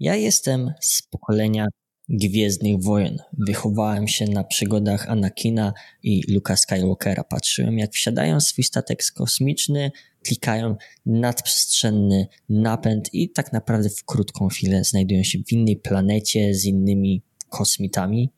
[0.00, 1.66] Ja jestem z pokolenia
[2.08, 3.18] Gwiezdnych Wojen.
[3.46, 5.72] Wychowałem się na przygodach Anakina
[6.02, 7.24] i Luka Skywalkera.
[7.24, 9.90] Patrzyłem, jak wsiadają swój statek kosmiczny,
[10.24, 16.64] klikają nadprzestrzenny napęd i tak naprawdę w krótką chwilę znajdują się w innej planecie z
[16.64, 18.32] innymi kosmitami.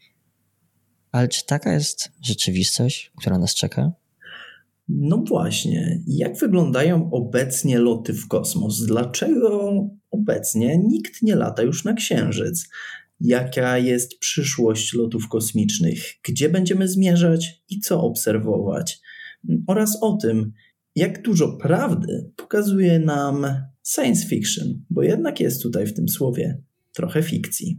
[1.12, 3.92] Ale czy taka jest rzeczywistość, która nas czeka?
[4.88, 8.86] No właśnie, jak wyglądają obecnie loty w kosmos?
[8.86, 9.72] Dlaczego
[10.10, 12.68] obecnie nikt nie lata już na Księżyc?
[13.20, 16.14] Jaka jest przyszłość lotów kosmicznych?
[16.28, 19.00] Gdzie będziemy zmierzać i co obserwować?
[19.66, 20.52] Oraz o tym,
[20.94, 23.46] jak dużo prawdy pokazuje nam
[23.86, 27.78] science fiction, bo jednak jest tutaj w tym słowie trochę fikcji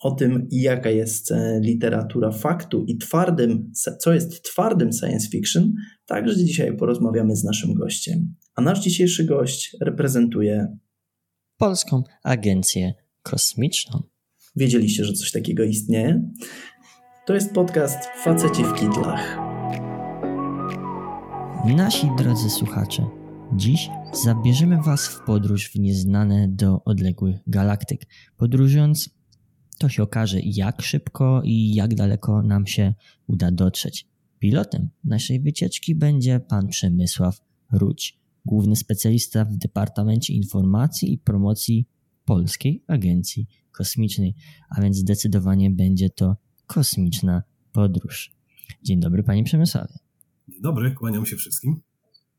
[0.00, 5.72] o tym, jaka jest literatura faktu i twardym, co jest twardym science fiction,
[6.06, 8.34] także dzisiaj porozmawiamy z naszym gościem.
[8.54, 10.76] A nasz dzisiejszy gość reprezentuje
[11.58, 14.02] Polską Agencję Kosmiczną.
[14.56, 16.30] Wiedzieliście, że coś takiego istnieje?
[17.26, 19.38] To jest podcast Faceci w Kitlach.
[21.76, 23.06] Nasi drodzy słuchacze,
[23.56, 23.88] dziś
[24.24, 28.06] zabierzemy Was w podróż w nieznane do odległych galaktyk.
[28.36, 29.10] Podróżując
[29.78, 32.94] to się okaże, jak szybko i jak daleko nam się
[33.26, 34.06] uda dotrzeć.
[34.38, 37.40] Pilotem naszej wycieczki będzie pan Przemysław
[37.72, 41.88] Ruć, główny specjalista w Departamencie Informacji i Promocji
[42.24, 44.34] Polskiej Agencji Kosmicznej,
[44.76, 48.32] a więc zdecydowanie będzie to kosmiczna podróż.
[48.82, 49.94] Dzień dobry, panie Przemysławie.
[50.48, 51.80] Dzień dobry, kłaniam się wszystkim.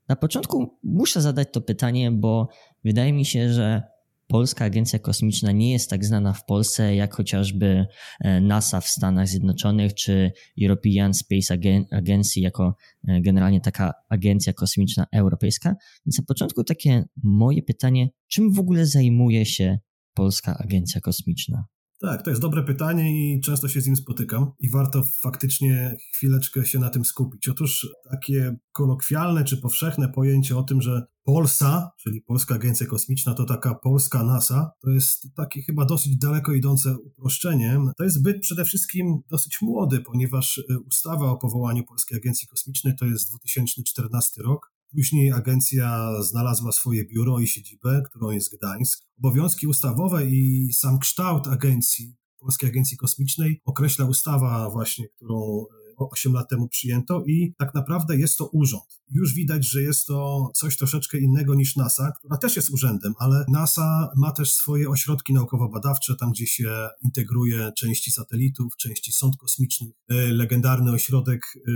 [0.08, 2.50] Na początku muszę zadać to pytanie, bo
[2.84, 3.84] wydaje mi się, że
[4.30, 7.86] Polska Agencja Kosmiczna nie jest tak znana w Polsce jak chociażby
[8.20, 11.58] e, NASA w Stanach Zjednoczonych czy European Space
[11.92, 12.76] Agency jako
[13.08, 15.76] e, generalnie taka agencja kosmiczna europejska.
[16.06, 19.80] Więc na początku takie moje pytanie, czym w ogóle zajmuje się
[20.14, 21.66] Polska Agencja Kosmiczna?
[22.02, 26.66] Tak, to jest dobre pytanie i często się z nim spotykam i warto faktycznie chwileczkę
[26.66, 27.50] się na tym skupić.
[27.50, 33.46] Otóż takie kolokwialne czy powszechne pojęcie o tym, że Polsa, czyli Polska Agencja Kosmiczna, to
[33.46, 37.80] taka polska NASA, to jest takie chyba dosyć daleko idące uproszczenie.
[37.98, 42.96] To jest byt przede wszystkim dosyć młody, ponieważ y, ustawa o powołaniu Polskiej Agencji Kosmicznej
[43.00, 44.72] to jest 2014 rok.
[44.92, 49.04] Później agencja znalazła swoje biuro i siedzibę, którą jest Gdańsk.
[49.20, 55.66] Obowiązki ustawowe i sam kształt agencji, Polskiej Agencji Kosmicznej określa ustawa właśnie, którą
[56.00, 59.02] 8 lat temu przyjęto i tak naprawdę jest to urząd.
[59.12, 63.46] Już widać, że jest to coś troszeczkę innego niż NASA, która też jest urzędem, ale
[63.48, 69.94] NASA ma też swoje ośrodki naukowo-badawcze, tam gdzie się integruje części satelitów, części sąd kosmicznych,
[70.10, 71.72] e, legendarny ośrodek e,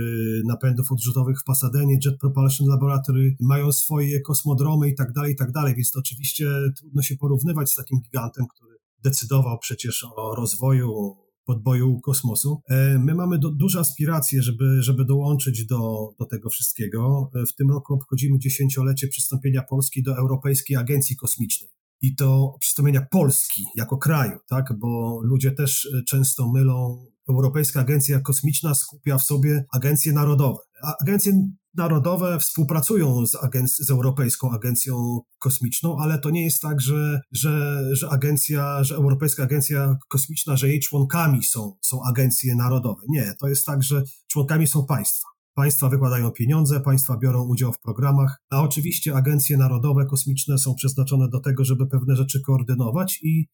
[0.46, 5.52] napędów odrzutowych w Pasadenie, Jet Propulsion Laboratory, mają swoje kosmodromy i tak dalej, i tak
[5.52, 8.74] dalej, więc to oczywiście trudno się porównywać z takim gigantem, który
[9.04, 12.60] decydował przecież o rozwoju podboju kosmosu.
[12.70, 17.30] E, my mamy do, duże aspiracje, żeby, żeby dołączyć do, do tego wszystkiego.
[17.34, 21.70] E, w tym roku obchodzimy dziesięciolecie przystąpienia Polski do Europejskiej Agencji Kosmicznej.
[22.00, 24.78] I to przystąpienia Polski jako kraju, tak?
[24.78, 27.06] Bo ludzie też e, często mylą.
[27.28, 30.58] Europejska Agencja Kosmiczna skupia w sobie agencje narodowe.
[31.00, 31.32] Agencje
[31.74, 37.80] narodowe współpracują z, agenc- z Europejską Agencją Kosmiczną, ale to nie jest tak, że, że,
[37.92, 43.02] że agencja, że Europejska Agencja Kosmiczna, że jej członkami są, są agencje narodowe.
[43.08, 45.28] Nie, to jest tak, że członkami są państwa.
[45.54, 51.28] Państwa wykładają pieniądze, państwa biorą udział w programach, a oczywiście agencje narodowe kosmiczne są przeznaczone
[51.28, 53.46] do tego, żeby pewne rzeczy koordynować i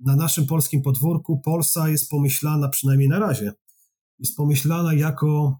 [0.00, 3.52] na naszym polskim podwórku Polsa jest pomyślana, przynajmniej na razie,
[4.18, 5.58] jest pomyślana jako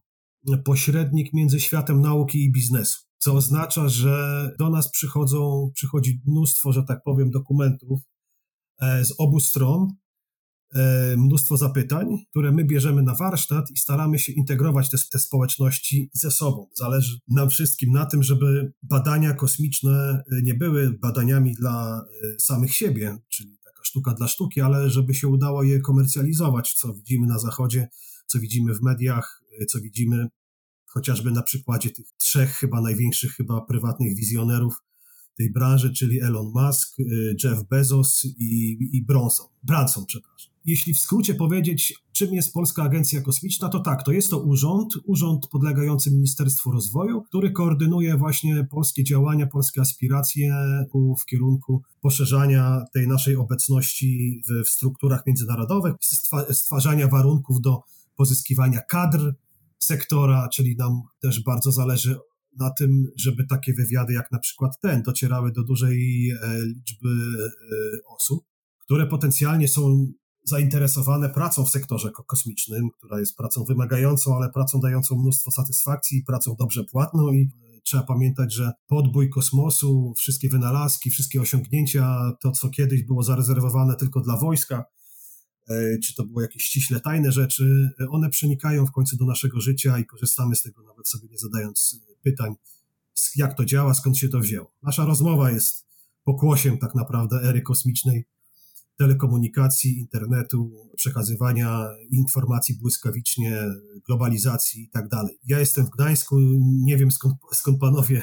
[0.65, 2.99] pośrednik między światem nauki i biznesu.
[3.19, 8.01] Co oznacza, że do nas przychodzą, przychodzi mnóstwo, że tak powiem, dokumentów
[8.81, 9.89] e, z obu stron,
[10.75, 16.11] e, mnóstwo zapytań, które my bierzemy na warsztat i staramy się integrować te, te społeczności
[16.13, 16.67] ze sobą.
[16.75, 22.05] Zależy nam wszystkim na tym, żeby badania kosmiczne e, nie były badaniami dla
[22.41, 27.27] samych siebie, czyli taka sztuka dla sztuki, ale żeby się udało je komercjalizować, co widzimy
[27.27, 27.89] na Zachodzie,
[28.27, 30.29] co widzimy w mediach, co widzimy
[30.87, 34.83] chociażby na przykładzie tych trzech chyba największych chyba prywatnych wizjonerów
[35.37, 40.55] tej branży, czyli Elon Musk, y, Jeff Bezos i, i Bronson, Branson, przepraszam.
[40.65, 44.95] Jeśli w skrócie powiedzieć, czym jest Polska Agencja Kosmiczna, to tak, to jest to urząd,
[45.07, 50.55] urząd podlegający Ministerstwu Rozwoju, który koordynuje właśnie polskie działania, polskie aspiracje
[51.21, 55.95] w kierunku poszerzania tej naszej obecności w, w strukturach międzynarodowych,
[56.51, 57.83] stwarzania warunków do
[58.17, 59.35] pozyskiwania kadr,
[59.79, 62.19] sektora, czyli nam też bardzo zależy
[62.59, 68.07] na tym, żeby takie wywiady jak na przykład ten docierały do dużej e, liczby e,
[68.09, 68.45] osób,
[68.79, 70.07] które potencjalnie są
[70.45, 76.57] zainteresowane pracą w sektorze kosmicznym, która jest pracą wymagającą, ale pracą dającą mnóstwo satysfakcji, pracą
[76.59, 77.51] dobrze płatną i
[77.85, 84.21] trzeba pamiętać, że podbój kosmosu, wszystkie wynalazki, wszystkie osiągnięcia, to co kiedyś było zarezerwowane tylko
[84.21, 84.85] dla wojska, e,
[86.05, 90.07] czy to były jakieś ściśle tajne rzeczy, one przenikają w końcu do naszego życia i
[90.07, 92.55] korzystamy z tego nawet sobie nie zadając pytań,
[93.37, 94.75] jak to działa, skąd się to wzięło.
[94.83, 95.87] Nasza rozmowa jest
[96.25, 98.25] pokłosiem tak naprawdę ery kosmicznej,
[98.97, 103.63] telekomunikacji, internetu, przekazywania informacji błyskawicznie,
[104.07, 105.39] globalizacji i tak dalej.
[105.45, 106.37] Ja jestem w Gdańsku,
[106.83, 108.23] nie wiem skąd, skąd, panowie,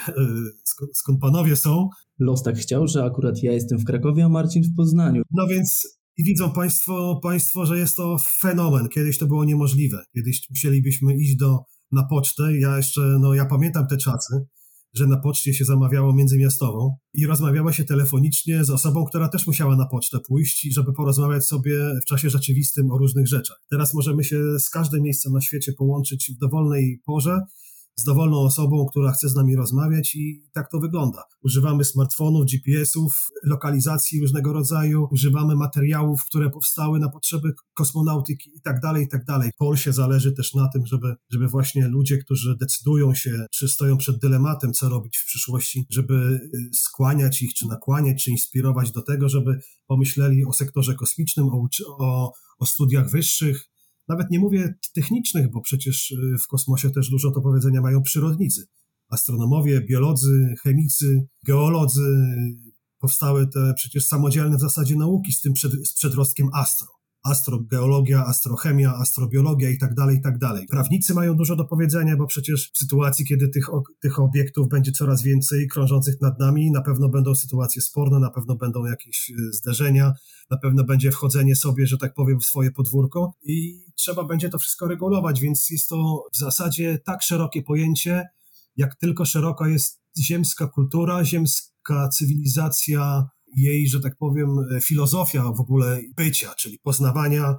[0.64, 1.90] skąd, skąd panowie są.
[2.20, 5.24] Los tak chciał, że akurat ja jestem w Krakowie, a Marcin w Poznaniu.
[5.32, 8.88] No więc i widzą państwo, państwo, że jest to fenomen.
[8.90, 10.04] Kiedyś to było niemożliwe.
[10.16, 11.60] Kiedyś musielibyśmy iść do,
[11.92, 12.58] na pocztę.
[12.60, 14.46] Ja jeszcze, no ja pamiętam te czasy
[14.94, 19.76] że na poczcie się zamawiało międzymiastową i rozmawiało się telefonicznie z osobą, która też musiała
[19.76, 23.58] na pocztę pójść, żeby porozmawiać sobie w czasie rzeczywistym o różnych rzeczach.
[23.70, 27.40] Teraz możemy się z każdym miejscem na świecie połączyć w dowolnej porze
[27.96, 31.24] z dowolną osobą, która chce z nami rozmawiać i tak to wygląda.
[31.44, 38.80] Używamy smartfonów, GPS-ów, lokalizacji różnego rodzaju, używamy materiałów, które powstały na potrzeby kosmonautyki i tak
[38.80, 39.52] dalej, i tak dalej.
[39.58, 44.18] Polsie zależy też na tym, żeby, żeby właśnie ludzie, którzy decydują się, czy stoją przed
[44.18, 49.30] dylematem, co robić w przyszłości, żeby y, skłaniać ich, czy nakłaniać, czy inspirować do tego,
[49.30, 51.68] żeby pomyśleli o sektorze kosmicznym, o,
[52.00, 53.71] o, o studiach wyższych,
[54.12, 58.68] nawet nie mówię technicznych, bo przecież y, w kosmosie też dużo do powiedzenia mają przyrodnicy.
[59.10, 62.18] Astronomowie, biolodzy, chemicy, geolodzy,
[63.00, 67.00] powstały te przecież samodzielne w zasadzie nauki z tym przed, z przedrostkiem astro.
[67.24, 70.68] Astrogeologia, astrochemia, astrobiologia i tak dalej, i tak dalej.
[70.68, 73.68] Prawnicy mają dużo do powiedzenia, bo przecież w sytuacji, kiedy tych,
[74.00, 78.56] tych obiektów będzie coraz więcej krążących nad nami, na pewno będą sytuacje sporne, na pewno
[78.56, 80.14] będą jakieś y, zderzenia,
[80.52, 84.60] na pewno będzie wchodzenie sobie, że tak powiem, w swoje podwórko i trzeba będzie to
[84.60, 88.26] wszystko regulować, więc jest to w zasadzie tak szerokie pojęcie,
[88.78, 94.50] jak tylko szeroka jest ziemska kultura, ziemska cywilizacja, jej, że tak powiem,
[94.83, 97.56] filozofia w ogóle bycia, czyli poznawania,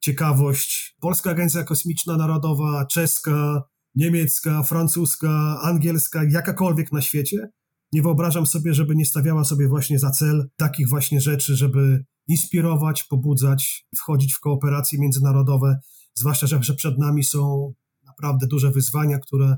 [0.00, 0.96] ciekawość.
[1.00, 3.62] Polska Agencja Kosmiczna Narodowa, czeska,
[3.94, 7.48] niemiecka, francuska, angielska, jakakolwiek na świecie.
[7.92, 13.02] Nie wyobrażam sobie, żeby nie stawiała sobie właśnie za cel takich właśnie rzeczy, żeby inspirować,
[13.02, 15.78] pobudzać, wchodzić w kooperacje międzynarodowe,
[16.14, 17.72] zwłaszcza, że przed nami są
[18.06, 19.56] naprawdę duże wyzwania, które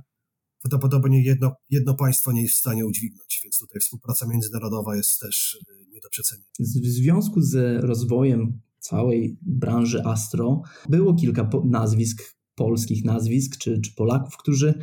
[0.64, 5.55] prawdopodobnie jedno, jedno państwo nie jest w stanie udźwignąć, więc tutaj współpraca międzynarodowa jest też
[5.55, 6.49] y, nie do przecenienia.
[6.61, 12.22] W związku z rozwojem całej branży Astro było kilka nazwisk,
[12.55, 14.75] polskich nazwisk czy, czy Polaków, którzy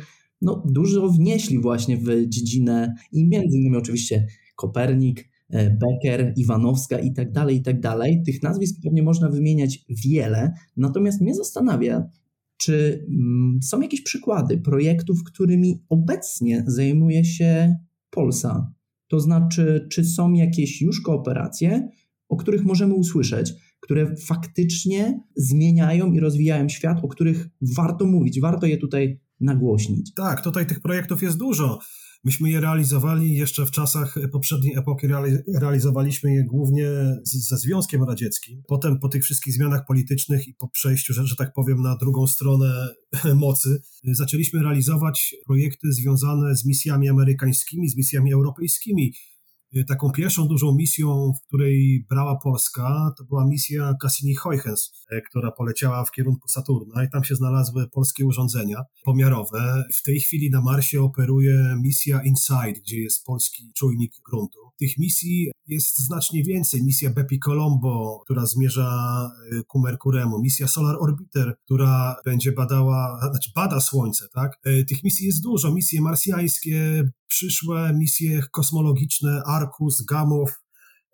[0.42, 4.26] no, dużo wnieśli właśnie w dziedzinę i między innymi oczywiście
[4.56, 8.22] Kopernik, e, Becker, Iwanowska i tak dalej, i tak dalej.
[8.26, 12.08] Tych nazwisk pewnie można wymieniać wiele, natomiast mnie zastanawia,
[12.62, 17.76] czy mm, są jakieś przykłady projektów, którymi obecnie zajmuje się
[18.10, 18.72] Polsa?
[19.08, 21.88] To znaczy, czy są jakieś już kooperacje,
[22.28, 28.66] o których możemy usłyszeć, które faktycznie zmieniają i rozwijają świat, o których warto mówić, warto
[28.66, 30.14] je tutaj nagłośnić?
[30.14, 31.78] Tak, tutaj tych projektów jest dużo.
[32.24, 35.06] Myśmy je realizowali jeszcze w czasach poprzedniej epoki,
[35.60, 36.88] realizowaliśmy je głównie
[37.24, 38.62] ze Związkiem Radzieckim.
[38.68, 42.26] Potem po tych wszystkich zmianach politycznych i po przejściu, że, że tak powiem, na drugą
[42.26, 42.88] stronę
[43.34, 49.12] mocy, zaczęliśmy realizować projekty związane z misjami amerykańskimi, z misjami europejskimi.
[49.76, 55.52] Y, taką pierwszą dużą misją, w której brała Polska, to była misja Cassini-Huygens, y, która
[55.52, 59.84] poleciała w kierunku Saturna i tam się znalazły polskie urządzenia pomiarowe.
[59.94, 64.58] W tej chwili na Marsie operuje misja InSight, gdzie jest polski czujnik gruntu.
[64.78, 66.84] Tych misji jest znacznie więcej.
[66.84, 73.50] Misja Bepi Colombo, która zmierza y, ku Merkuremu, misja Solar Orbiter, która będzie badała, znaczy
[73.54, 74.52] bada Słońce, tak?
[74.88, 75.72] Tych misji jest dużo.
[75.72, 80.50] Misje marsjańskie, przyszłe misje kosmologiczne, Arcus, Gamow,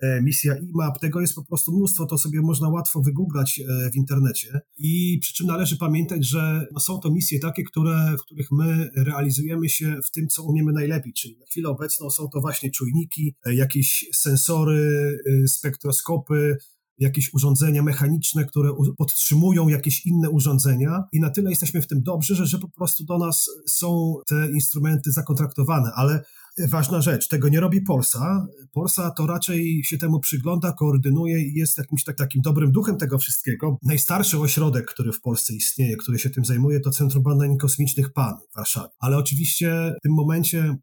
[0.02, 3.96] e, misja IMAP, tego jest po prostu mnóstwo, to sobie można łatwo wygooglać e, w
[3.96, 4.60] internecie.
[4.78, 8.90] I przy czym należy pamiętać, że no są to misje takie, które, w których my
[8.96, 13.34] realizujemy się w tym, co umiemy najlepiej, czyli na chwilę obecną są to właśnie czujniki,
[13.46, 16.56] e, jakieś sensory, spektroskopy,
[16.98, 21.04] jakieś urządzenia mechaniczne, które podtrzymują jakieś inne urządzenia.
[21.12, 24.50] I na tyle jesteśmy w tym dobrzy, że, że po prostu do nas są te
[24.52, 26.24] instrumenty zakontraktowane, ale
[26.68, 28.46] ważna rzecz, tego nie robi Polsa.
[28.72, 33.18] Polsa to raczej się temu przygląda, koordynuje i jest jakimś tak, takim dobrym duchem tego
[33.18, 33.78] wszystkiego.
[33.82, 38.34] Najstarszy ośrodek, który w Polsce istnieje, który się tym zajmuje, to Centrum Badań Kosmicznych PAN
[38.52, 38.88] w Warszawie.
[38.98, 40.76] Ale oczywiście w tym momencie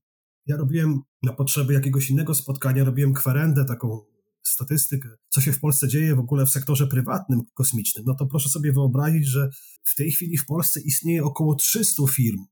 [0.46, 4.00] ja robiłem na potrzeby jakiegoś innego spotkania, robiłem kwerendę taką
[4.44, 8.50] statystykę, co się w Polsce dzieje w ogóle w sektorze prywatnym kosmicznym, no to proszę
[8.50, 9.50] sobie wyobrazić, że
[9.84, 12.46] w tej chwili w Polsce istnieje około 300 firm,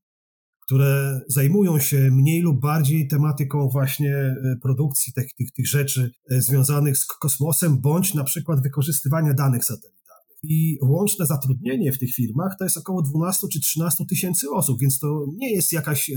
[0.64, 6.40] które zajmują się mniej lub bardziej tematyką właśnie e, produkcji tych, tych, tych rzeczy e,
[6.42, 9.94] związanych z kosmosem, bądź na przykład wykorzystywania danych satelitarnych.
[10.42, 14.98] I łączne zatrudnienie w tych firmach to jest około 12 czy 13 tysięcy osób, więc
[14.98, 16.10] to nie jest jakaś,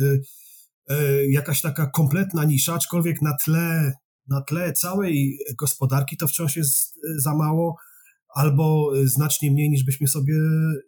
[0.90, 3.94] e, jakaś taka kompletna nisza, aczkolwiek na tle,
[4.28, 7.76] na tle całej gospodarki to wciąż jest za mało
[8.36, 10.34] albo znacznie mniej niż byśmy sobie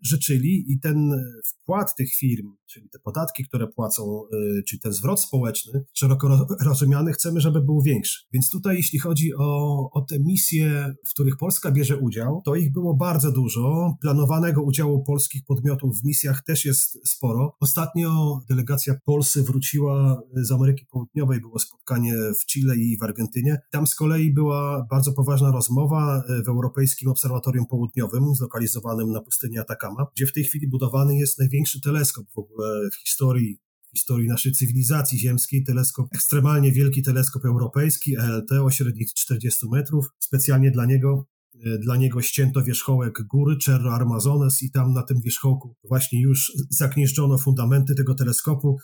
[0.06, 1.12] życzyli i ten
[1.48, 7.14] wkład tych firm, czyli te podatki, które płacą, y, czyli ten zwrot społeczny, szeroko rozumiany,
[7.14, 8.26] chcemy, żeby był większy.
[8.34, 12.72] Więc tutaj, jeśli chodzi o, o te misje, w których Polska bierze udział, to ich
[12.72, 13.94] było bardzo dużo.
[14.02, 17.56] Planowanego udziału polskich podmiotów w misjach też jest sporo.
[17.60, 23.58] Ostatnio delegacja Polsy wróciła z Ameryki Południowej, było spotkanie w Chile i w Argentynie.
[23.72, 30.06] Tam z kolei była bardzo poważna rozmowa w Europejskim Obserwatorium Południowym, zlokalizowanym na pustyni Atacama,
[30.16, 32.59] gdzie w tej chwili budowany jest największy teleskop w ogóle
[32.94, 33.60] w historii
[33.94, 40.06] historii naszej cywilizacji ziemskiej, teleskop, ekstremalnie wielki teleskop europejski, ELT o średnicy 40 metrów.
[40.20, 41.26] Specjalnie dla niego,
[41.66, 46.52] e, dla niego ścięto wierzchołek góry Cerro Armazones i tam na tym wierzchołku właśnie już
[46.70, 48.78] zagnieżdżono fundamenty tego teleskopu.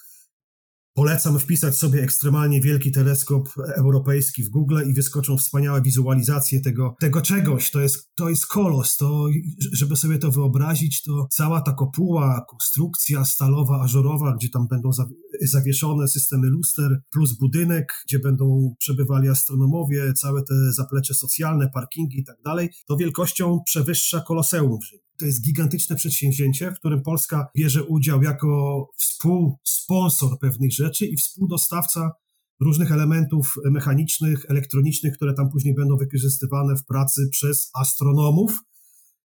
[0.97, 7.21] Polecam wpisać sobie ekstremalnie wielki teleskop europejski w Google i wyskoczą wspaniałe wizualizacje tego, tego
[7.21, 7.71] czegoś.
[7.71, 8.97] To jest, to jest kolos.
[8.97, 9.27] To,
[9.73, 14.89] żeby sobie to wyobrazić, to cała ta kopuła, konstrukcja stalowa, ażurowa, gdzie tam będą
[15.41, 22.23] zawieszone systemy luster, plus budynek, gdzie będą przebywali astronomowie, całe te zaplecze socjalne, parkingi i
[22.23, 25.05] tak dalej, to wielkością przewyższa koloseum w Rzymie.
[25.17, 32.12] To jest gigantyczne przedsięwzięcie, w którym Polska bierze udział jako współsponsor pewnych rzeczy i współdostawca
[32.62, 38.60] różnych elementów mechanicznych, elektronicznych, które tam później będą wykorzystywane w pracy przez astronomów,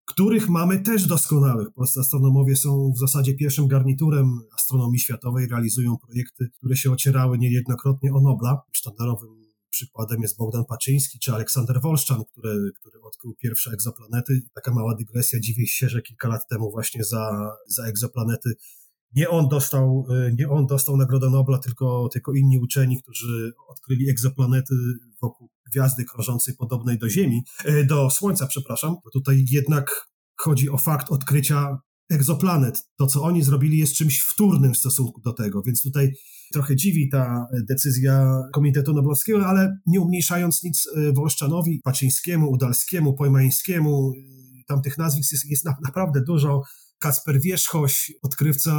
[0.06, 1.68] których mamy też doskonałych.
[1.76, 8.14] Polscy astronomowie są w zasadzie pierwszym garniturem astronomii światowej, realizują projekty, które się ocierały niejednokrotnie
[8.14, 8.62] o Nobla.
[8.72, 9.45] Sztandarowym
[9.76, 14.42] Przykładem jest Bogdan Paczyński czy Aleksander Wolszczan, który, który odkrył pierwsze egzoplanety.
[14.54, 18.56] Taka mała dygresja, dziwię się, że kilka lat temu właśnie za, za egzoplanety
[19.16, 24.76] nie on dostał, nie on dostał Nagrodę Nobla, tylko, tylko inni uczeni, którzy odkryli egzoplanety
[25.22, 28.96] wokół gwiazdy krążącej podobnej do Ziemi, e, do Słońca, przepraszam.
[29.14, 32.84] Tutaj jednak chodzi o fakt odkrycia egzoplanet.
[32.98, 36.12] To, co oni zrobili, jest czymś wtórnym w stosunku do tego, więc tutaj
[36.54, 44.12] trochę dziwi ta decyzja Komitetu Noblowskiego, ale nie umniejszając nic e, Wolszczanowi, Paczyńskiemu, Udalskiemu, Pojmańskiemu,
[44.12, 46.62] e, tamtych nazwisk jest, jest naprawdę dużo.
[47.00, 48.72] Kasper Wierzchoś, odkrywca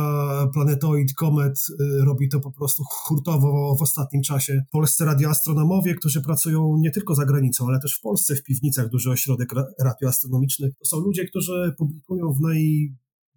[0.55, 4.63] planetoid, komet, e, robi to po prostu hurtowo w ostatnim czasie.
[4.73, 9.11] Polscy radioastronomowie, którzy pracują nie tylko za granicą, ale też w Polsce, w piwnicach, duży
[9.11, 9.49] ośrodek
[9.81, 10.71] radioastronomiczny.
[10.79, 12.89] To są ludzie, którzy publikują w naj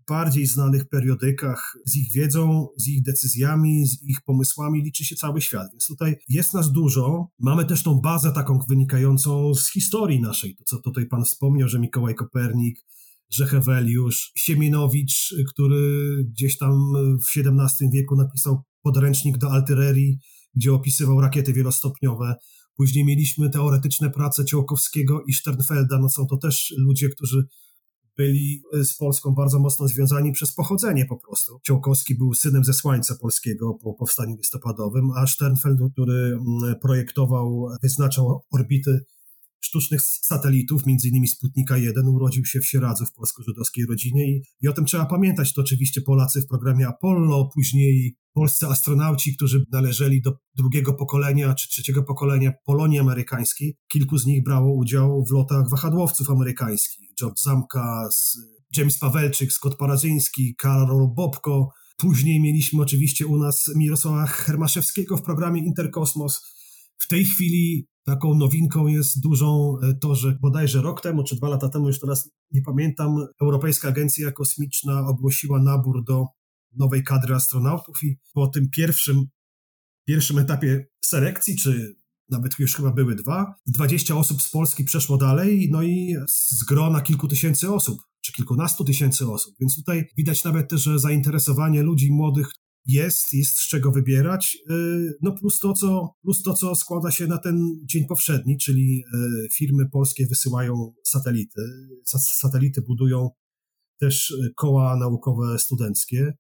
[0.10, 5.42] bardziej znanych periodykach, z ich wiedzą, z ich decyzjami, z ich pomysłami liczy się cały
[5.42, 5.68] świat.
[5.72, 7.28] Więc tutaj jest nas dużo.
[7.40, 10.56] Mamy też tą bazę taką wynikającą z historii naszej.
[10.56, 12.80] To, co tutaj pan wspomniał, że Mikołaj Kopernik,
[13.32, 20.20] że Heweliusz, Siemienowicz, który gdzieś tam w XVII wieku napisał podręcznik do artylerii,
[20.56, 22.36] gdzie opisywał rakiety wielostopniowe.
[22.76, 26.00] Później mieliśmy teoretyczne prace Ciołkowskiego i Sternfelda.
[26.00, 27.48] No są to też ludzie, którzy
[28.20, 31.60] byli y, z Polską bardzo mocno związani przez pochodzenie po prostu.
[31.64, 38.42] Ciołkowski był synem ze Słańca Polskiego po powstaniu listopadowym, a Sternfeld, który mm, projektował, wyznaczał
[38.52, 39.06] orbity
[39.62, 44.74] sztucznych satelitów, innymi Sputnika 1, urodził się w Sieradzu w polsko-żydowskiej rodzinie i, i o
[44.74, 45.54] tym trzeba pamiętać.
[45.54, 51.70] To oczywiście Polacy w programie Apollo, później polscy astronauci, którzy należeli do drugiego pokolenia czy
[51.70, 53.78] trzeciego pokolenia Polonii amerykańskiej.
[53.92, 57.10] Kilku z nich brało udział w lotach wahadłowców amerykańskich.
[57.20, 58.10] George Zamka,
[58.78, 61.70] James Pawelczyk, Scott Parazyński, Karol Bobko.
[61.98, 66.42] Później mieliśmy oczywiście u nas Mirosława Hermaszewskiego w programie Interkosmos.
[67.00, 71.50] W tej chwili taką nowinką jest dużą e, to, że bodajże rok temu, czy dwa
[71.50, 76.26] lata temu, już teraz nie pamiętam, Europejska Agencja Kosmiczna ogłosiła nabór do
[76.78, 79.26] nowej kadry astronautów i po tym pierwszym,
[80.08, 81.96] pierwszym etapie selekcji, czy
[82.30, 87.02] nawet już chyba były dwa, 20 osób z Polski przeszło dalej, no i z grona
[87.02, 89.56] kilku tysięcy osób, czy kilkunastu tysięcy osób.
[89.60, 92.52] Więc tutaj widać nawet też, że zainteresowanie ludzi młodych
[92.86, 97.28] jest, jest z czego wybierać, y, no plus to, co, plus to, co składa się
[97.28, 101.62] na ten dzień powszedni, czyli y, firmy polskie wysyłają satelity,
[102.42, 103.30] satelity budują
[104.00, 106.34] też y, koła naukowe studenckie,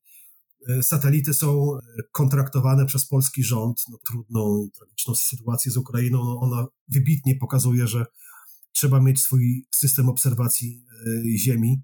[0.81, 1.71] satelity są
[2.11, 3.81] kontraktowane przez polski rząd.
[3.89, 6.17] No, trudną i tragiczną sytuację z Ukrainą.
[6.17, 8.05] No, ona wybitnie pokazuje, że
[8.71, 10.83] trzeba mieć swój system obserwacji
[11.37, 11.81] Ziemi,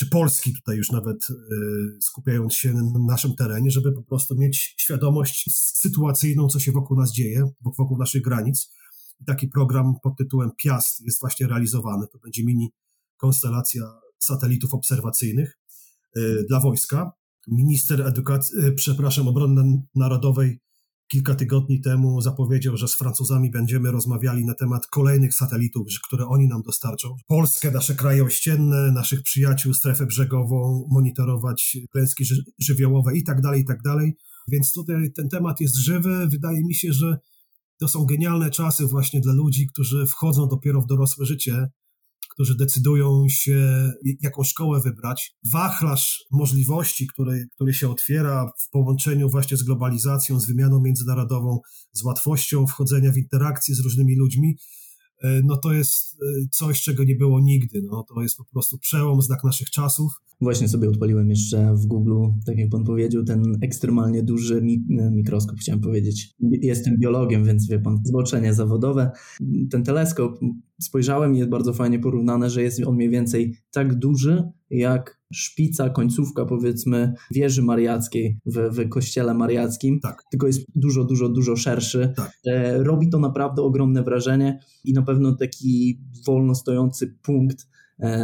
[0.00, 1.26] czy Polski tutaj już nawet
[2.00, 7.12] skupiając się na naszym terenie, żeby po prostu mieć świadomość sytuacyjną, co się wokół nas
[7.12, 8.72] dzieje, wokół naszych granic.
[9.20, 12.06] I taki program pod tytułem Piast jest właśnie realizowany.
[12.12, 12.72] To będzie mini
[13.16, 13.82] konstelacja
[14.18, 15.58] satelitów obserwacyjnych
[16.48, 17.12] dla wojska
[17.48, 20.60] minister edukacji, e, przepraszam, obrony narodowej
[21.10, 26.48] kilka tygodni temu zapowiedział, że z Francuzami będziemy rozmawiali na temat kolejnych satelitów, które oni
[26.48, 27.16] nam dostarczą.
[27.26, 33.60] Polskę, nasze kraje ościenne, naszych przyjaciół, strefę brzegową, monitorować klęski ży żywiołowe i tak dalej,
[33.60, 34.16] i tak dalej.
[34.48, 36.26] Więc tutaj ten temat jest żywy.
[36.26, 37.18] Wydaje mi się, że
[37.80, 41.68] to są genialne czasy właśnie dla ludzi, którzy wchodzą dopiero w dorosłe życie
[42.40, 45.36] którzy decydują się, jaką szkołę wybrać.
[45.52, 51.60] Wachlarz możliwości, który, który się otwiera w połączeniu właśnie z globalizacją, z wymianą międzynarodową,
[51.92, 54.56] z łatwością wchodzenia w interakcje z różnymi ludmi,
[55.22, 57.82] e, no to jest e, coś, czego nie było nigdy.
[57.90, 60.12] No, to jest po prostu przełom, znak naszych czasów.
[60.40, 62.14] Właśnie sobie odpaliłem jeszcze w Google,
[62.46, 66.34] tak jak pan powiedział, ten ekstremalnie duży e, mikroskop, chciałem powiedzieć.
[66.40, 69.10] Jestem biologiem, więc wie pan, zboczenie zawodowe.
[69.70, 70.40] Ten teleskop,
[70.80, 75.90] spojrzałem i jest bardzo fajnie porównane, że jest on mniej więcej tak duży, jak szpica,
[75.90, 80.22] końcówka powiedzmy wieży mariackiej w, w kościele mariackim, tak.
[80.30, 82.12] tylko jest dużo, dużo, dużo szerszy.
[82.16, 82.32] Tak.
[82.46, 87.66] E, robi to naprawdę ogromne wrażenie i na pewno taki wolno stojący punkt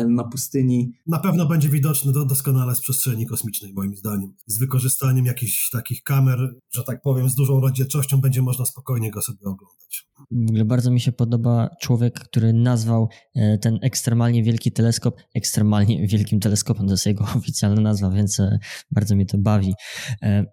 [0.09, 0.93] na pustyni.
[1.07, 4.35] Na pewno będzie widoczny do, doskonale z przestrzeni kosmicznej, moim zdaniem.
[4.47, 9.23] Z wykorzystaniem jakichś takich kamer, że tak powiem, z dużą rozdzielczością będzie można spokojnie go
[9.23, 10.09] sobie oglądać.
[10.31, 16.07] W ogóle bardzo mi się podoba człowiek, który nazwał e, ten ekstremalnie wielki teleskop ekstremalnie
[16.13, 16.87] wielkim teleskopem.
[16.87, 18.59] To jest jego oficjalna nazwa, więc e,
[18.91, 19.75] bardzo mnie to bawi.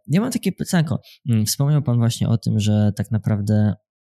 [0.07, 0.99] Ja mam takie pytanko.
[1.29, 3.73] Mm, wspomniał Pan właśnie o tym, że tak naprawdę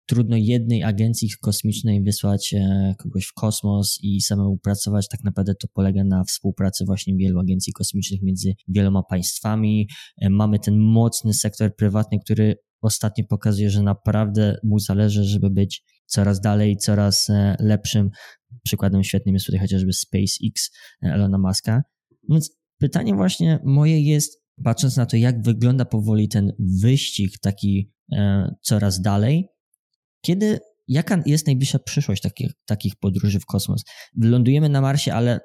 [0.07, 5.09] trudno jednej agencji kosmicznej wysłać e, kogoś w kosmos i samemu pracować.
[5.09, 9.89] Tak naprawdę to polega na współpracy właśnie wielu agencji kosmicznych między wieloma państwami.
[10.21, 15.83] E, mamy ten mocny sektor prywatny, który ostatnio pokazuje, że naprawdę mu zależy, żeby być
[16.07, 18.11] coraz dalej, coraz e, lepszym.
[18.65, 20.71] Przykładem świetnym jest tutaj chociażby SpaceX
[21.03, 21.83] Elona Muska.
[22.29, 27.95] Więc pytanie właśnie moje jest, patrząc na to, jak wygląda powoli ten wyścig taki
[28.63, 29.54] coraz dalej,
[30.25, 30.59] kiedy,
[30.89, 33.85] jaka jest najbliższa przyszłość takich, takich podróży w kosmos?
[34.17, 35.41] Wylądujemy na Marsie, ale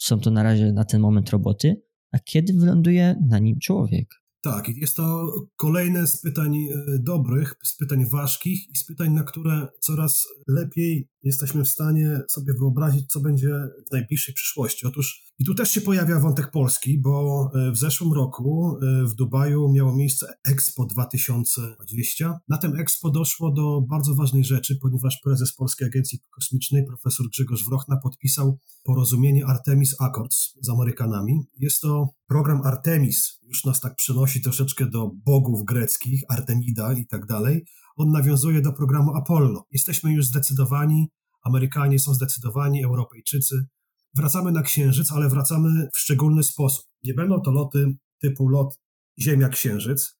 [0.00, 4.14] są to na razie na ten moment roboty, a kiedy wyląduje na nim człowiek?
[4.40, 9.22] Tak, jest to kolejne z pytań e, dobrych, z pytań ważkich i z pytań, na
[9.22, 13.48] które coraz lepiej jesteśmy w stanie sobie wyobrazić, co będzie
[13.88, 14.86] w najbliższej przyszłości.
[14.86, 19.14] Otóż i tu też się pojawia wątek polski, bo e, w zeszłym roku e, w
[19.14, 22.38] Dubaju miało miejsce Expo 2020.
[22.48, 27.64] Na tym Expo doszło do bardzo ważnej rzeczy, ponieważ prezes Polskiej Agencji Kosmicznej, profesor Grzegorz
[27.64, 31.40] Wrochna, podpisał porozumienie Artemis Accords z Amerykanami.
[31.58, 37.26] Jest to program Artemis, już nas tak przenosi troszeczkę do bogów greckich, Artemida i tak
[37.26, 37.64] dalej.
[37.96, 39.66] On nawiązuje do programu Apollo.
[39.70, 41.10] Jesteśmy już zdecydowani,
[41.48, 43.66] Amerykanie są zdecydowani, Europejczycy
[44.14, 46.86] wracamy na Księżyc, ale wracamy w szczególny sposób.
[47.04, 48.80] Nie będą to loty typu lot
[49.18, 50.18] Ziemia-Księżyc,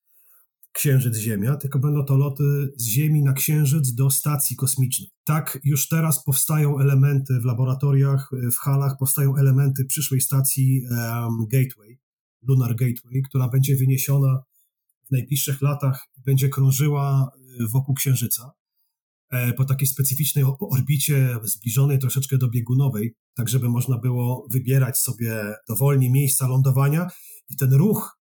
[0.72, 5.08] Księżyc-Ziemia, tylko będą to loty z Ziemi na Księżyc do stacji kosmicznych.
[5.24, 11.98] Tak już teraz powstają elementy w laboratoriach, w halach, powstają elementy przyszłej stacji um, Gateway,
[12.42, 14.42] Lunar Gateway, która będzie wyniesiona
[15.08, 18.52] w najbliższych latach, będzie krążyła e, wokół Księżyca.
[19.30, 25.54] E, po takiej specyficznej orbicie zbliżonej troszeczkę do biegunowej, tak żeby można było wybierać sobie
[25.68, 27.06] dowolnie miejsca lądowania
[27.48, 28.18] i ten ruch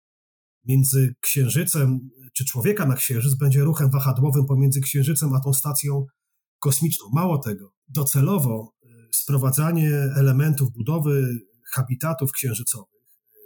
[0.65, 6.07] między Księżycem, czy człowieka na Księżyc będzie ruchem wahadłowym pomiędzy Księżycem a tą stacją
[6.59, 7.07] kosmiczną.
[7.15, 11.39] Mało tego, docelowo e, sprowadzanie elementów budowy
[11.75, 12.92] habitatów księżycowych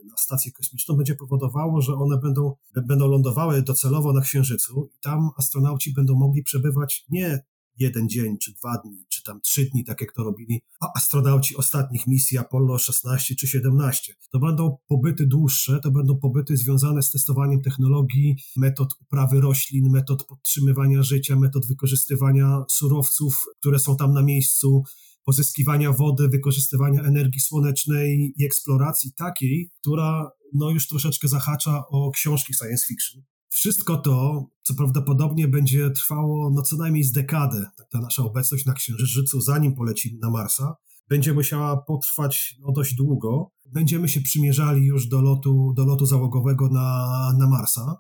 [0.07, 2.55] na stację kosmiczną będzie powodowało, że one będą,
[2.87, 7.43] będą lądowały docelowo na Księżycu i tam astronauci będą mogli przebywać nie
[7.79, 10.63] jeden dzień, czy dwa dni, czy tam trzy dni, tak jak to robili
[10.95, 14.15] astronauci ostatnich misji Apollo 16 czy 17.
[14.33, 20.25] To będą pobyty dłuższe, to będą pobyty związane z testowaniem technologii, metod uprawy roślin, metod
[20.25, 24.83] podtrzymywania życia, metod wykorzystywania surowców, które są tam na miejscu,
[25.27, 32.55] pozyskiwania wody, wykorzystywania energii słonecznej i eksploracji takiej, która no już troszeczkę zahacza o książki
[32.55, 33.23] science fiction.
[33.51, 38.73] Wszystko to, co prawdopodobnie będzie trwało no co najmniej z dekadę, ta nasza obecność na
[38.73, 40.75] Księżycu, zanim polecimy na Marsa,
[41.09, 43.51] będzie musiała potrwać no, dość długo.
[43.73, 47.09] będziemy się przymierzali już do lotu, do lotu załogowego na,
[47.39, 47.97] na Marsa.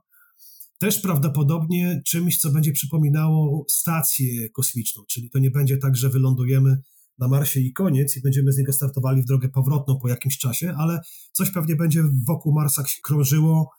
[0.78, 6.82] Też prawdopodobnie czymś, co będzie przypominało stację kosmiczną, czyli to nie będzie tak, że wylądujemy
[7.18, 10.74] na Marsie i koniec i będziemy z niego startowali w drogę powrotną po jakimś czasie,
[10.78, 11.00] ale
[11.32, 13.70] coś pewnie będzie wokół Marsa krążyło,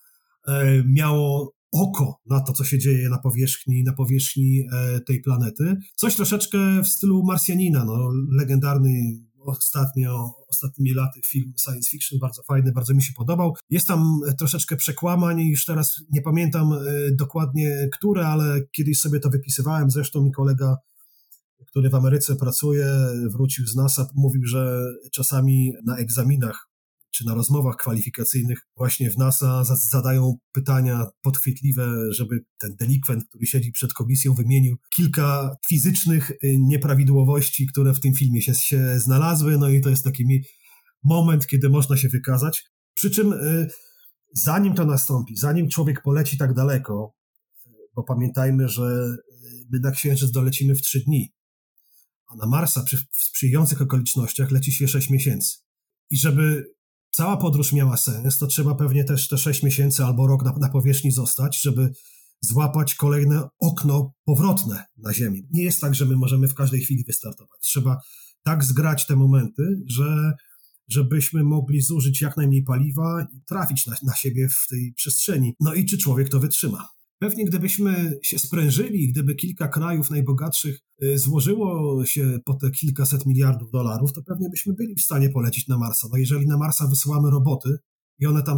[0.48, 5.76] e, miało oko na to, co się dzieje na powierzchni, na powierzchni e, tej planety.
[5.96, 8.90] Coś troszeczkę w stylu Marsjanina, no, legendarny
[9.46, 13.56] ostatnio, ostatnimi laty film science fiction, bardzo fajny, bardzo mi się podobał.
[13.70, 16.78] Jest tam troszeczkę przekłamań, już teraz nie pamiętam e,
[17.12, 20.78] dokładnie które, ale kiedyś sobie to wypisywałem, zresztą mi kolega
[21.70, 22.88] który w Ameryce pracuje,
[23.32, 26.68] wrócił z NASA, mówił, że czasami na egzaminach
[27.18, 33.72] czy na rozmowach kwalifikacyjnych właśnie w NASA zadają pytania podchwytliwe, żeby ten delikwent, który siedzi
[33.72, 39.58] przed komisją, wymienił kilka fizycznych y, nieprawidłowości, które w tym filmie się, się znalazły.
[39.58, 40.24] No i to jest taki
[41.04, 42.66] moment, kiedy można się wykazać.
[42.94, 43.70] Przy czym y,
[44.34, 47.14] zanim to nastąpi, zanim człowiek poleci tak daleko,
[47.96, 49.16] bo pamiętajmy, że
[49.72, 51.32] my na Księżyc dolecimy w trzy dni,
[52.28, 55.58] a na Marsa przy, w sprzyjających okolicznościach leci się 6 miesięcy.
[56.10, 56.74] I żeby
[57.12, 60.70] cała podróż miała sens, to trzeba pewnie też te 6 miesięcy albo rok na, na
[60.70, 61.92] powierzchni zostać, żeby
[62.42, 65.42] złapać kolejne okno powrotne na Ziemię.
[65.52, 67.60] Nie jest tak, że my możemy w każdej chwili wystartować.
[67.62, 67.98] Trzeba
[68.44, 70.34] tak zgrać te momenty, że
[70.88, 75.54] żebyśmy mogli zużyć jak najmniej paliwa i trafić na, na siebie w tej przestrzeni.
[75.60, 76.88] No i czy człowiek to wytrzyma?
[77.20, 83.72] Pewnie gdybyśmy się sprężyli, gdyby kilka krajów najbogatszych y, złożyło się po te kilkaset miliardów
[83.72, 86.08] dolarów, to pewnie byśmy byli w stanie polecieć na Marsa.
[86.12, 87.78] No jeżeli na Marsa wysyłamy roboty
[88.20, 88.58] i one tam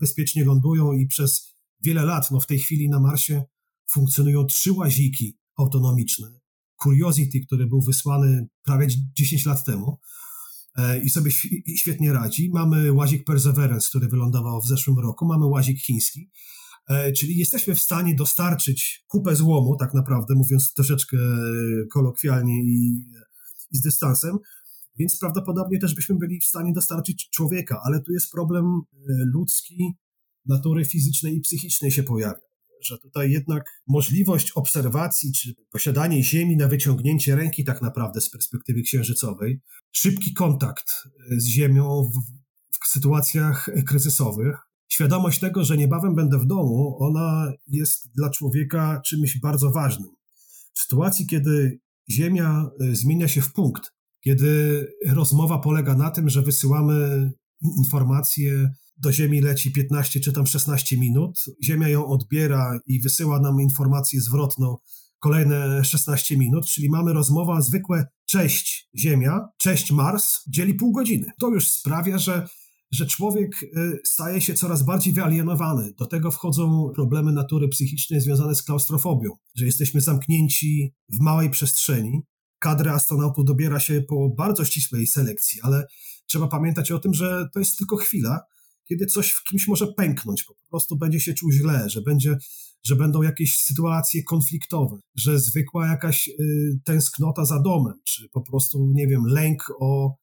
[0.00, 3.42] bezpiecznie lądują i przez wiele lat, no w tej chwili na Marsie
[3.90, 6.40] funkcjonują trzy łaziki autonomiczne.
[6.82, 8.86] Curiosity, który był wysłany prawie
[9.18, 9.98] 10 lat temu
[10.76, 11.30] e, i sobie
[11.76, 12.50] świetnie radzi.
[12.54, 15.26] Mamy łazik Perseverance, który wylądował w zeszłym roku.
[15.26, 16.30] Mamy łazik chiński.
[16.90, 21.16] E, czyli jesteśmy w stanie dostarczyć kupę złomu, tak naprawdę, mówiąc troszeczkę
[21.92, 23.04] kolokwialnie i,
[23.70, 24.38] i z dystansem,
[24.98, 28.98] więc prawdopodobnie też byśmy byli w stanie dostarczyć człowieka, ale tu jest problem e,
[29.34, 29.94] ludzki,
[30.46, 32.50] natury fizycznej i psychicznej się pojawia.
[32.82, 38.82] Że tutaj jednak możliwość obserwacji czy posiadanie Ziemi na wyciągnięcie ręki, tak naprawdę z perspektywy
[38.82, 39.60] księżycowej,
[39.92, 40.92] szybki kontakt
[41.36, 42.16] z Ziemią w,
[42.84, 49.40] w sytuacjach kryzysowych, świadomość tego, że niebawem będę w domu, ona jest dla człowieka czymś
[49.40, 50.10] bardzo ważnym.
[50.74, 53.92] W sytuacji, kiedy Ziemia e, zmienia się w punkt,
[54.24, 57.30] kiedy rozmowa polega na tym, że wysyłamy
[57.78, 63.60] informacje, do Ziemi leci 15 czy tam 16 minut, Ziemia ją odbiera i wysyła nam
[63.60, 64.76] informację zwrotną
[65.18, 71.26] kolejne 16 minut, czyli mamy rozmowa zwykłe cześć Ziemia, cześć Mars, dzieli pół godziny.
[71.40, 72.48] To już sprawia, że
[72.92, 75.92] że człowiek y, staje się coraz bardziej wyalienowany.
[75.98, 82.22] Do tego wchodzą problemy natury psychicznej związane z klaustrofobią, że jesteśmy zamknięci w małej przestrzeni.
[82.58, 85.86] Kadra astronautów dobiera się po bardzo ścisłej selekcji, ale
[86.26, 88.40] trzeba pamiętać o tym, że to jest tylko chwila,
[88.88, 92.36] kiedy coś w kimś może pęknąć, po prostu będzie się czuł źle, że, będzie,
[92.84, 96.32] że będą jakieś sytuacje konfliktowe, że zwykła jakaś y,
[96.84, 100.14] tęsknota za domem, czy po prostu, nie wiem, lęk o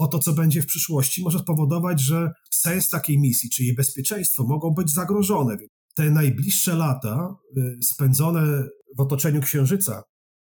[0.00, 4.44] o to, co będzie w przyszłości, może spowodować, że sens takiej misji, czy jej bezpieczeństwo
[4.44, 5.56] mogą być zagrożone.
[5.94, 8.64] Te najbliższe lata y, spędzone
[8.96, 10.02] w otoczeniu Księżyca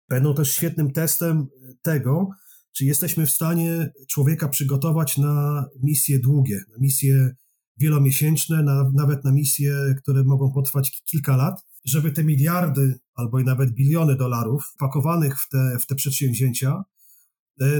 [0.09, 1.47] będą też świetnym testem
[1.81, 2.29] tego,
[2.75, 7.35] czy jesteśmy w stanie człowieka przygotować na misje długie, na misje
[7.77, 13.43] wielomiesięczne, na, nawet na misje, które mogą potrwać kilka lat, żeby te miliardy albo i
[13.43, 16.83] nawet biliony dolarów wpakowanych w te, w te przedsięwzięcia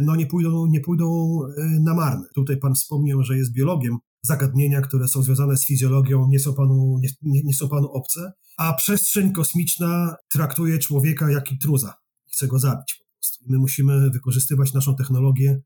[0.02, 2.26] no nie pójdą, nie pójdą e, na marne.
[2.36, 3.98] Tutaj pan wspomniał, że jest biologiem.
[4.22, 8.74] Zagadnienia, które są związane z fizjologią, nie są panu, nie, nie są panu obce, a
[8.74, 11.94] przestrzeń kosmiczna traktuje człowieka jak intruza.
[12.32, 13.46] Chce go zabić po prostu.
[13.48, 15.62] My musimy wykorzystywać naszą technologię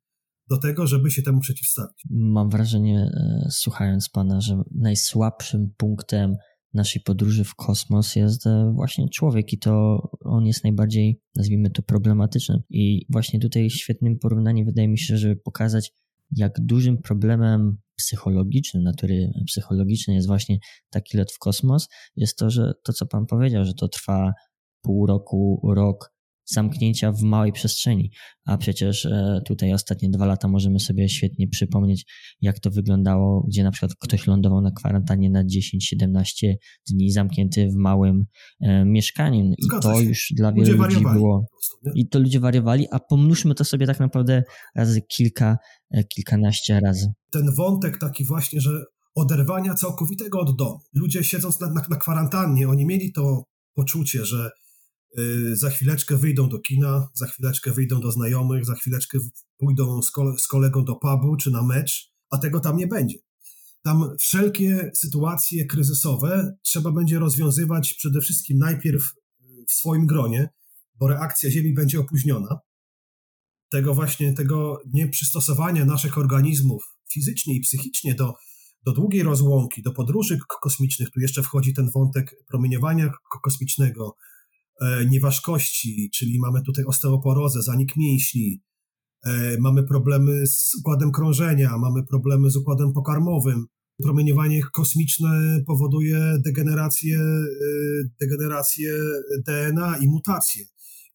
[0.50, 2.04] do tego, żeby się temu przeciwstawić.
[2.10, 6.36] Mam wrażenie, e, słuchając pana, że najsłabszym punktem
[6.74, 11.82] naszej podróży w kosmos jest e, właśnie człowiek i to on jest najbardziej, nazwijmy to,
[11.82, 12.64] problematyczny.
[12.70, 15.92] I właśnie tutaj świetnym porównaniem wydaje mi się, żeby pokazać,
[16.38, 20.58] jak dużym problemem psychologicznym, natury psychologicznej jest właśnie
[20.90, 24.34] taki lot w kosmos, jest to, że to, co pan powiedział, że to trwa
[24.82, 26.13] pół roku, rok,
[26.46, 28.12] zamknięcia w małej przestrzeni.
[28.46, 32.06] A przecież e, tutaj ostatnie dwa lata możemy sobie świetnie przypomnieć,
[32.42, 36.54] jak to wyglądało, gdzie na przykład ktoś lądował na kwarantannie na 10-17
[36.90, 38.26] dni zamknięty w małym
[38.62, 39.46] e, mieszkaniu.
[39.58, 40.06] I Zgadza to się.
[40.06, 41.46] już dla Ludzie wielu ludzi wariowali było.
[41.50, 41.78] prostu?
[41.96, 44.44] I to ludzie wariowali, a pomnóżmy to sobie tak naprawdę
[44.76, 45.58] razy kilka,
[45.92, 47.14] e, kilkanaście razy.
[47.32, 48.70] ten wątek taki właśnie, że
[49.16, 50.80] oderwania całkowitego od domu.
[50.94, 53.44] Ludzie siedząc na, na, na kwarantannie, oni mieli to
[53.76, 54.50] poczucie, że
[55.54, 59.18] za chwileczkę wyjdą do kina, za chwileczkę wyjdą do znajomych, za chwileczkę
[59.58, 63.18] pójdą z, kole, z kolegą do pubu czy na mecz, a tego tam nie będzie.
[63.84, 69.04] Tam wszelkie sytuacje kryzysowe trzeba będzie rozwiązywać przede wszystkim najpierw
[69.70, 70.50] w swoim gronie,
[70.96, 72.60] bo reakcja Ziemi będzie opóźniona.
[73.72, 78.34] Tego właśnie, tego nieprzystosowania naszych organizmów fizycznie i psychicznie do,
[78.86, 83.12] do długiej rozłąki, do podróży kosmicznych, tu jeszcze wchodzi ten wątek promieniowania
[83.44, 84.16] kosmicznego,
[85.10, 88.62] nieważkości, czyli mamy tutaj osteoporozę, zanik mięśni,
[89.26, 93.66] e, mamy problemy z układem krążenia, mamy problemy z układem pokarmowym.
[94.04, 97.44] Promieniowanie kosmiczne powoduje degenerację, e,
[98.22, 98.94] degenerację
[99.48, 100.66] DNA i mutacje.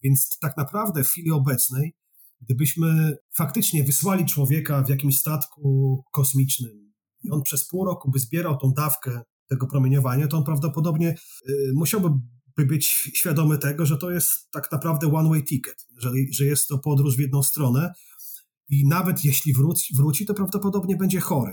[0.03, 1.95] Więc tak naprawdę w chwili obecnej,
[2.41, 6.93] gdybyśmy faktycznie wysłali człowieka w jakimś statku kosmicznym
[7.23, 11.15] i on przez pół roku by zbierał tą dawkę tego promieniowania, to on prawdopodobnie
[11.75, 12.09] musiałby
[12.59, 16.79] by być świadomy tego, że to jest tak naprawdę one-way ticket, że, że jest to
[16.79, 17.93] podróż w jedną stronę
[18.69, 21.53] i nawet jeśli wróci, wróci, to prawdopodobnie będzie chory.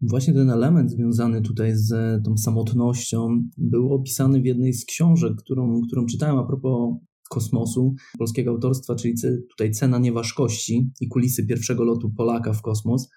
[0.00, 5.80] Właśnie ten element związany tutaj z tą samotnością był opisany w jednej z książek, którą,
[5.86, 6.94] którą czytałem a propos
[7.30, 9.14] kosmosu polskiego autorstwa, czyli
[9.50, 13.08] tutaj Cena Nieważkości i kulisy pierwszego lotu Polaka w kosmos.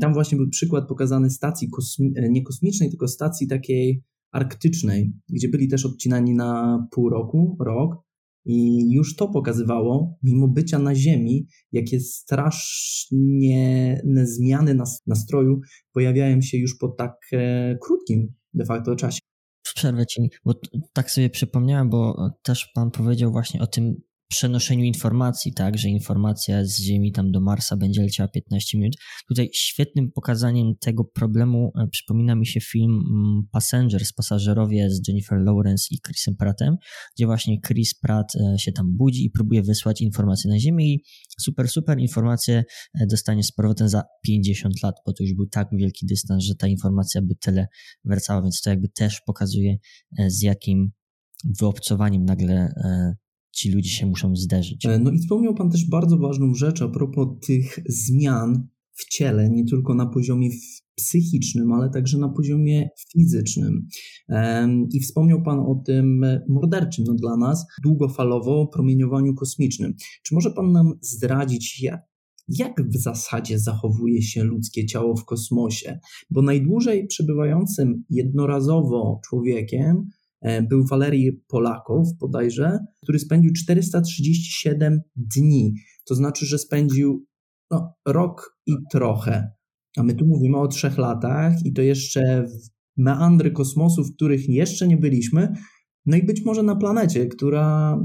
[0.00, 5.68] Tam właśnie był przykład pokazany stacji kosmi- nie kosmicznej, tylko stacji takiej arktycznej, gdzie byli
[5.68, 7.96] też odcinani na pół roku, rok
[8.44, 15.60] i już to pokazywało, mimo bycia na Ziemi, jakie strasznie zmiany nastroju
[15.92, 19.18] pojawiają się już po tak e, krótkim de facto czasie.
[19.62, 20.54] Przerwę ci, bo
[20.92, 23.94] tak sobie przypomniałem, bo też pan powiedział właśnie o tym
[24.30, 28.94] przenoszeniu informacji, tak, że informacja z Ziemi tam do Marsa będzie leciała 15 minut.
[29.28, 35.38] Tutaj świetnym pokazaniem tego problemu e, przypomina mi się film mm, Passengers, pasażerowie z Jennifer
[35.38, 36.76] Lawrence i Chrisem Prattem,
[37.16, 41.04] gdzie właśnie Chris Pratt e, się tam budzi i próbuje wysłać informacje na Ziemię i
[41.40, 42.64] super, super informacje
[43.00, 46.54] e, dostanie z powrotem za 50 lat, bo to już był tak wielki dystans, że
[46.54, 47.66] ta informacja by tyle
[48.04, 49.76] wracała, więc to jakby też pokazuje
[50.28, 50.90] z jakim
[51.60, 52.72] wyobcowaniem nagle
[53.60, 54.86] ci ludzie się muszą zderzyć.
[55.00, 59.64] No i wspomniał Pan też bardzo ważną rzecz a propos tych zmian w ciele, nie
[59.64, 60.50] tylko na poziomie
[60.94, 63.86] psychicznym, ale także na poziomie fizycznym.
[64.92, 69.94] I wspomniał Pan o tym morderczym no, dla nas, długofalowo promieniowaniu kosmicznym.
[70.22, 72.00] Czy może Pan nam zdradzić, jak,
[72.48, 75.98] jak w zasadzie zachowuje się ludzkie ciało w kosmosie?
[76.30, 80.10] Bo najdłużej przebywającym jednorazowo człowiekiem
[80.68, 85.74] był Walerii Polakow bodajże, który spędził 437 dni.
[86.04, 87.26] To znaczy, że spędził
[87.70, 89.52] no, rok i trochę.
[89.96, 92.46] A my tu mówimy o trzech latach i to jeszcze
[92.96, 95.52] meandry kosmosu, w których jeszcze nie byliśmy,
[96.06, 97.98] no i być może na planecie, która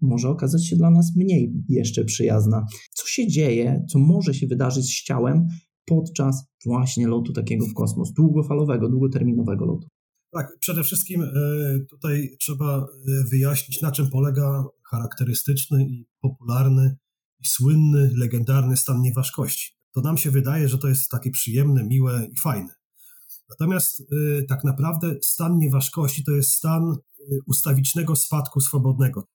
[0.00, 2.64] może okazać się dla nas mniej jeszcze przyjazna.
[2.94, 5.46] Co się dzieje, co może się wydarzyć z ciałem
[5.86, 9.88] podczas właśnie lotu takiego w kosmos, długofalowego, długoterminowego lotu?
[10.32, 11.30] Tak, przede wszystkim e,
[11.90, 12.84] tutaj trzeba e,
[13.30, 16.96] wyjaśnić, na czym polega charakterystyczny i popularny
[17.40, 19.74] i słynny, legendarny stan nieważkości.
[19.92, 22.74] To nam się wydaje, że to jest takie przyjemne, miłe i fajne.
[23.48, 26.96] Natomiast e, tak naprawdę stan nieważkości to jest stan
[27.46, 29.26] ustawicznego spadku swobodnego.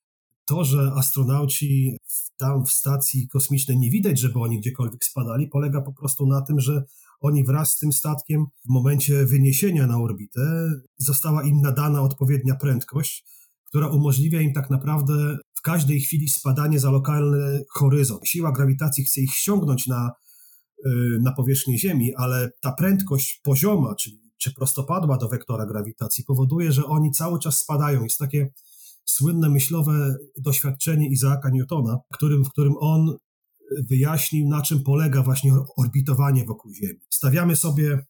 [0.45, 1.97] To, że astronauci
[2.37, 6.59] tam w stacji kosmicznej nie widać, żeby oni gdziekolwiek spadali, polega po prostu na tym,
[6.59, 6.83] że
[7.25, 13.25] oni wraz z tym statkiem w momencie wyniesienia na orbitę została im nadana odpowiednia prędkość,
[13.65, 18.27] która umożliwia im tak naprawdę w każdej chwili spadanie za lokalny horyzont.
[18.27, 20.11] Siła grawitacji chce ich ściągnąć na,
[20.85, 26.71] y, na powierzchnię Ziemi, ale ta prędkość pozioma, czyli czy prostopadła do wektora grawitacji, powoduje,
[26.71, 28.03] że oni cały czas spadają.
[28.03, 28.49] Jest takie
[29.05, 33.17] słynne myślowe doświadczenie Izaaka Newtona, którym, w którym on
[33.89, 36.99] wyjaśnił, na czym polega właśnie orbitowanie wokół Ziemi.
[37.09, 38.05] Stawiamy sobie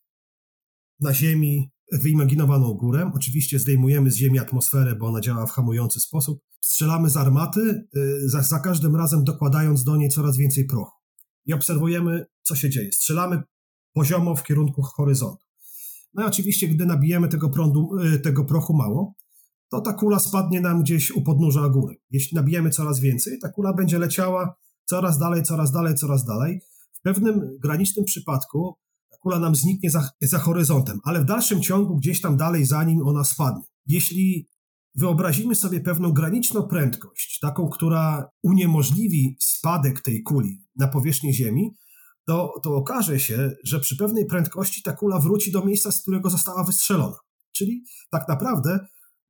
[1.00, 3.12] na Ziemi wyimaginowaną górę.
[3.16, 6.42] Oczywiście zdejmujemy z Ziemi atmosferę, bo ona działa w hamujący sposób.
[6.62, 10.92] Strzelamy z armaty, y, za, za każdym razem dokładając do niej coraz więcej prochu.
[11.46, 12.92] I obserwujemy, co się dzieje.
[12.92, 13.44] Strzelamy
[13.94, 15.46] poziomo w kierunku horyzontu.
[16.14, 19.16] No i oczywiście, gdy nabijemy tego prądu, y, tego prochu mało,
[19.72, 21.96] to ta kula spadnie nam gdzieś u podnóża góry.
[22.12, 26.62] Jeśli nabijemy coraz więcej, ta kula będzie leciała coraz dalej, coraz dalej, coraz dalej.
[26.94, 28.76] W pewnym granicznym przypadku
[29.26, 33.24] kula nam zniknie za, za horyzontem, ale w dalszym ciągu gdzieś tam dalej, zanim ona
[33.24, 33.64] spadnie.
[33.88, 34.48] Jeśli
[34.96, 41.76] wyobrazimy sobie pewną graniczną prędkość, taką, która uniemożliwi spadek tej kuli na powierzchnię Ziemi,
[42.28, 46.30] to, to okaże się, że przy pewnej prędkości ta kula wróci do miejsca, z którego
[46.30, 47.18] została wystrzelona.
[47.56, 48.80] Czyli tak naprawdę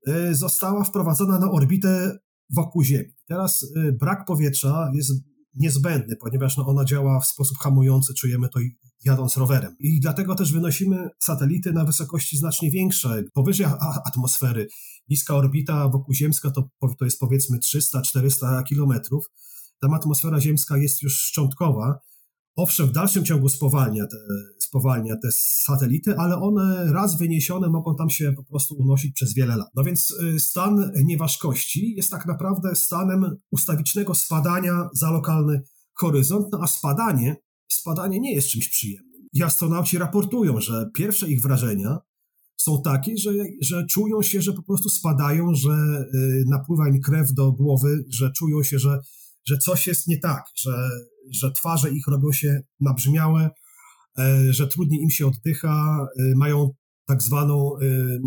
[0.07, 2.17] y, została wprowadzona na orbitę
[2.55, 3.11] wokół Ziemi.
[3.27, 5.11] Teraz y, brak powietrza jest
[5.55, 8.59] niezbędny, ponieważ no, ona działa w sposób hamujący, czujemy to
[9.05, 9.75] jadąc rowerem.
[9.79, 13.65] I dlatego też wynosimy satelity na wysokości znacznie większe, powyżej
[14.05, 14.67] atmosfery.
[15.09, 19.25] Niska orbita wokuziemska to, to jest powiedzmy 300-400 kilometrów.
[19.81, 21.99] Tam atmosfera ziemska jest już szczątkowa,
[22.55, 24.17] Owszem, w dalszym ciągu spowalnia te,
[24.59, 29.55] spowalnia te satelity, ale one raz wyniesione mogą tam się po prostu unosić przez wiele
[29.55, 29.67] lat.
[29.75, 35.61] No więc y, stan nieważkości jest tak naprawdę stanem ustawicznego spadania za lokalny
[35.93, 37.35] horyzont, no a spadanie,
[37.71, 39.27] spadanie nie jest czymś przyjemnym.
[39.33, 41.97] I astronauci raportują, że pierwsze ich wrażenia
[42.57, 47.33] są takie, że, że czują się, że po prostu spadają, że y, napływa im krew
[47.33, 48.99] do głowy, że czują się, że
[49.47, 50.89] że coś jest nie tak, że,
[51.31, 53.49] że twarze ich robią się nabrzmiałe,
[54.19, 56.69] e, że trudniej im się oddycha, e, mają
[57.07, 58.19] tak zwaną, e,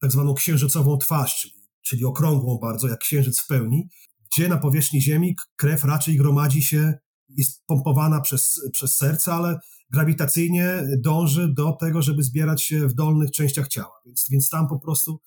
[0.00, 3.88] tak zwaną księżycową twarz, czyli, czyli okrągłą bardzo, jak księżyc w pełni,
[4.32, 6.94] gdzie na powierzchni Ziemi krew raczej gromadzi się,
[7.28, 9.58] jest pompowana przez, przez serce, ale
[9.90, 13.92] grawitacyjnie dąży do tego, żeby zbierać się w dolnych częściach ciała.
[14.06, 15.20] Więc, więc tam po prostu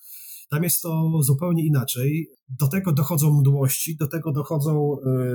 [0.50, 2.28] tam jest to zupełnie inaczej.
[2.48, 5.28] Do tego dochodzą mdłości, do tego dochodzą e,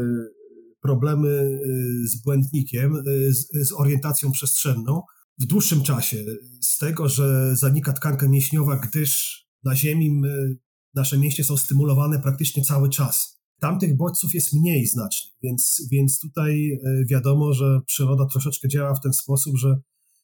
[0.81, 3.01] problemy e, z błędnikiem, e,
[3.65, 5.01] z, orientacją przestrzenną.
[5.39, 6.25] W dłuższym czasie,
[6.61, 10.57] z tego, że zanika tkanka mięśniowa, gdyż na Ziemi my,
[10.93, 13.41] nasze mięśnie są stymulowane praktycznie cały czas.
[13.59, 19.13] Tamtych bodźców jest mniej znacznie, więc, więc tutaj wiadomo, że przyroda troszeczkę działa w ten
[19.13, 19.75] sposób, że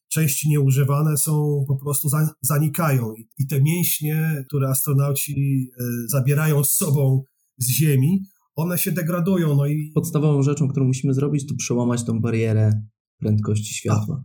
[0.08, 2.08] części nieużywane są, po prostu
[2.42, 3.12] zanikają.
[3.38, 7.22] I te mięśnie, które astronauci e, zabierają z sobą
[7.58, 8.22] z Ziemi,
[8.54, 9.56] one się degradują.
[9.56, 9.90] No i...
[9.94, 12.82] Podstawową rzeczą, którą musimy zrobić, to przełamać tą barierę
[13.18, 14.24] prędkości światła.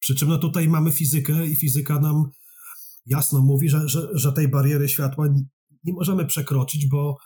[0.00, 2.24] Przy czym no tutaj mamy fizykę i fizyka nam
[3.06, 5.28] jasno mówi, że, że, że tej bariery światła
[5.84, 7.16] nie możemy przekroczyć, bo,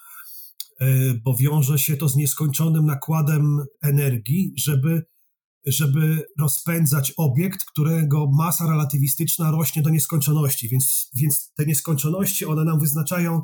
[0.80, 5.02] e, bo wiąże się to z nieskończonym nakładem energii, żeby
[5.66, 12.80] żeby rozpędzać obiekt, którego masa relatywistyczna rośnie do nieskończoności, więc, więc te nieskończoności, one nam
[12.80, 13.42] wyznaczają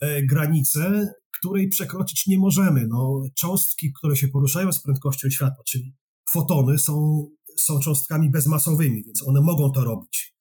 [0.00, 2.86] e, granicę, której przekroczyć nie możemy.
[2.86, 5.96] No, cząstki, które się poruszają z prędkością światła, czyli
[6.30, 7.26] fotony, są,
[7.58, 10.34] są cząstkami bezmasowymi, więc one mogą to robić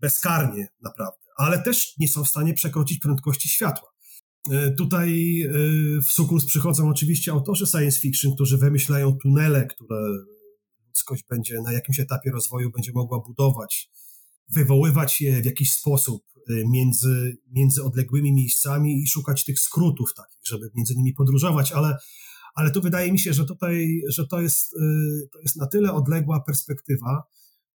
[0.00, 3.88] bezkarnie naprawdę, ale też nie są w stanie przekroczyć prędkości światła.
[4.50, 5.50] E, tutaj e,
[6.00, 9.96] w sukurs przychodzą oczywiście autorzy science fiction, którzy wymyślają tunele, które
[10.94, 13.90] ludzkość będzie na jakimś etapie rozwoju będzie mogła budować,
[14.48, 20.40] wywoływać je w jakiś sposób y, między, między odległymi miejscami i szukać tych skrótów takich,
[20.46, 21.96] żeby między nimi podróżować, ale,
[22.54, 25.92] ale tu wydaje mi się, że tutaj, że to jest, y, to jest na tyle
[25.92, 27.22] odległa perspektywa,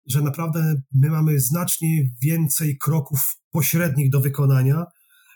[0.07, 4.85] że naprawdę my mamy znacznie więcej kroków pośrednich do wykonania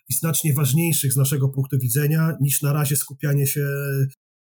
[0.09, 3.67] i znacznie ważniejszych z naszego punktu widzenia niż na razie skupianie się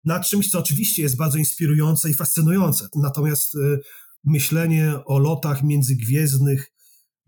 [0.06, 2.88] nad czymś, co oczywiście jest bardzo inspirujące i fascynujące.
[2.96, 3.80] Natomiast y,
[4.24, 6.72] myślenie o lotach międzygwiezdnych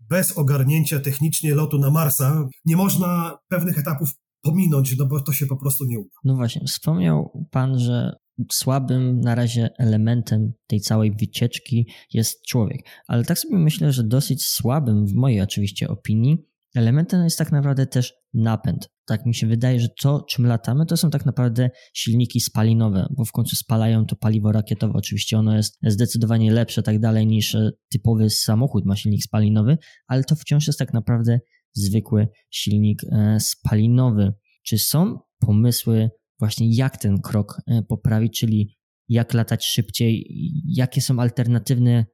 [0.00, 4.10] bez ogarnięcia technicznie lotu na Marsa, nie można pewnych etapów
[4.42, 6.10] pominąć, no bo to się po prostu nie uda.
[6.24, 8.16] No właśnie, wspomniał Pan, że
[8.52, 14.46] słabym na razie elementem tej całej wycieczki jest człowiek, ale tak sobie myślę, że dosyć
[14.46, 16.38] słabym, w mojej oczywiście opinii,
[16.74, 18.88] elementem jest tak naprawdę też napęd.
[19.06, 23.24] Tak mi się wydaje, że to, czym latamy, to są tak naprawdę silniki spalinowe, bo
[23.24, 24.94] w końcu spalają to paliwo rakietowe.
[24.96, 30.24] Oczywiście ono jest zdecydowanie lepsze, tak dalej, niż e, typowy samochód ma silnik spalinowy, ale
[30.24, 31.40] to wciąż jest tak naprawdę
[31.72, 34.32] zwykły silnik e, spalinowy.
[34.66, 38.76] Czy są pomysły właśnie, jak ten krok e, poprawić, czyli
[39.08, 40.26] jak latać szybciej,
[40.66, 42.06] jakie są alternatywne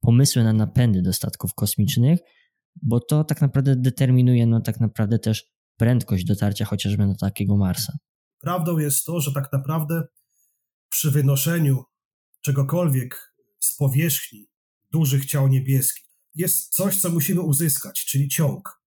[0.00, 2.20] pomysły na napędy do statków kosmicznych,
[2.82, 5.44] bo to tak naprawdę determinuje no tak naprawdę też
[5.76, 7.92] prędkość dotarcia chociażby do takiego Marsa.
[8.40, 10.02] Prawdą jest to, że tak naprawdę
[10.88, 11.84] przy wynoszeniu
[12.40, 14.46] czegokolwiek z powierzchni
[14.90, 18.82] dużych ciał niebieskich jest coś, co musimy uzyskać, czyli ciąg.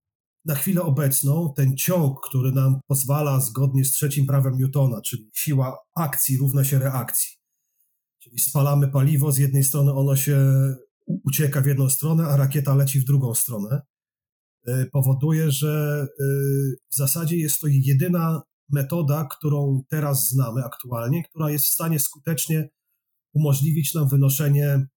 [0.46, 5.78] Na chwilę obecną ten ciąg, który nam pozwala zgodnie z trzecim prawem Newtona, czyli siła
[5.96, 7.38] akcji równa się reakcji.
[8.20, 10.38] Czyli spalamy paliwo, z jednej strony ono się
[11.08, 13.82] ucieka w jedną stronę, a rakieta leci w drugą stronę.
[14.92, 16.08] powoduje, że
[16.92, 22.70] w zasadzie jest to jedyna metoda, którą teraz znamy aktualnie, która jest w stanie skutecznie
[23.34, 24.88] umożliwić nam wynoszenie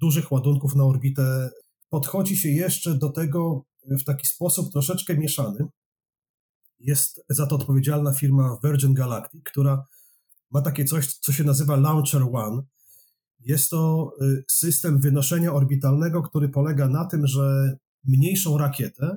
[0.00, 1.50] dużych ładunków na orbitę.
[1.88, 5.66] Podchodzi się jeszcze do tego w taki sposób troszeczkę mieszany.
[6.78, 9.86] Jest za to odpowiedzialna firma Virgin Galactic, która
[10.50, 12.62] ma takie coś, co się nazywa Launcher One.
[13.44, 19.16] Jest to y, system wynoszenia orbitalnego, który polega na tym, że mniejszą rakietę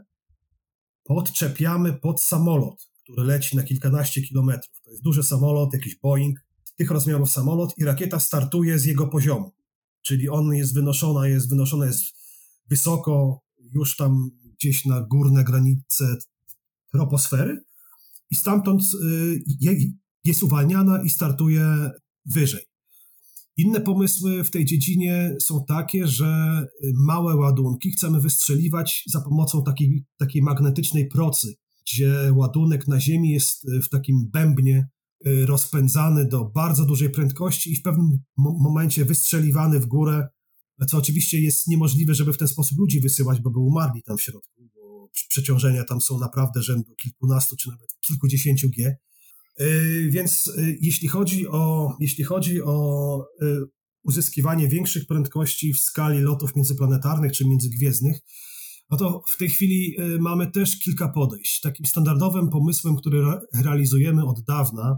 [1.03, 4.81] podczepiamy pod samolot, który leci na kilkanaście kilometrów.
[4.83, 6.39] To jest duży samolot, jakiś Boeing,
[6.75, 9.51] tych rozmiarów samolot i rakieta startuje z jego poziomu.
[10.01, 12.03] Czyli on jest wynoszona, jest wynoszona jest
[12.69, 13.41] wysoko,
[13.73, 16.17] już tam gdzieś na górne granice
[16.91, 17.63] troposfery
[18.29, 19.43] i stamtąd y,
[20.23, 21.91] jest uwalniana i startuje
[22.25, 22.74] wyżej.
[23.57, 26.61] Inne pomysły w tej dziedzinie są takie, że
[26.93, 33.67] małe ładunki chcemy wystrzeliwać za pomocą takiej, takiej magnetycznej procy, gdzie ładunek na Ziemi jest
[33.85, 34.87] w takim bębnie
[35.27, 40.27] y, rozpędzany do bardzo dużej prędkości i w pewnym momencie wystrzeliwany w górę,
[40.87, 44.21] co oczywiście jest niemożliwe, żeby w ten sposób ludzi wysyłać, bo by umarli tam w
[44.21, 48.95] środku, bo przeciążenia tam są naprawdę rzędu kilkunastu czy nawet kilkudziesięciu G.
[49.61, 53.45] Y, więc y, jeśli chodzi o, jeśli chodzi o y,
[54.03, 58.19] uzyskiwanie większych prędkości w skali lotów międzyplanetarnych czy międzygwiezdnych,
[58.89, 61.61] no to w tej chwili mamy też kilka podejść.
[61.61, 64.97] Takim standardowym pomysłem, który realizujemy od dawna,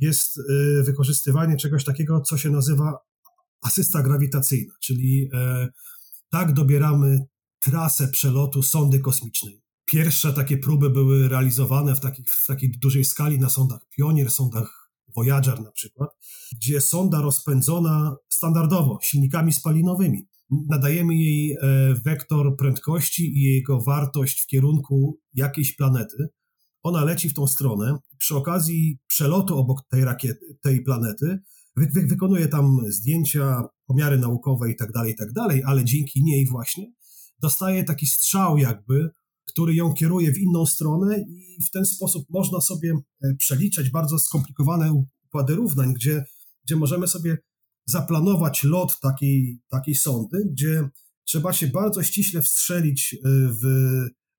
[0.00, 0.40] jest
[0.82, 2.98] wykorzystywanie czegoś takiego, co się nazywa
[3.62, 5.68] asysta grawitacyjna, czyli e,
[6.30, 7.18] tak dobieramy
[7.60, 9.62] trasę przelotu sondy kosmicznej.
[9.90, 14.90] Pierwsze takie próby były realizowane w, takich, w takiej dużej skali na sondach Pionier, sondach
[15.16, 16.10] Voyager na przykład,
[16.52, 20.28] gdzie sonda rozpędzona standardowo silnikami spalinowymi.
[20.68, 21.56] Nadajemy jej e,
[22.04, 26.28] wektor prędkości i jego wartość w kierunku jakiejś planety.
[26.82, 27.98] Ona leci w tą stronę.
[28.18, 31.38] Przy okazji przelotu obok tej, rakiety, tej planety
[31.76, 35.28] wy, wy, wykonuje tam zdjęcia, pomiary naukowe i tak dalej, i tak
[35.66, 36.92] ale dzięki niej właśnie
[37.40, 39.10] dostaje taki strzał jakby
[39.46, 42.92] który ją kieruje w inną stronę i w ten sposób można sobie
[43.24, 46.24] e, przeliczać bardzo skomplikowane układy równań, gdzie,
[46.64, 47.38] gdzie możemy sobie
[47.86, 50.88] zaplanować lot takiej, takiej sondy, gdzie
[51.24, 53.62] trzeba się bardzo ściśle wstrzelić e, w,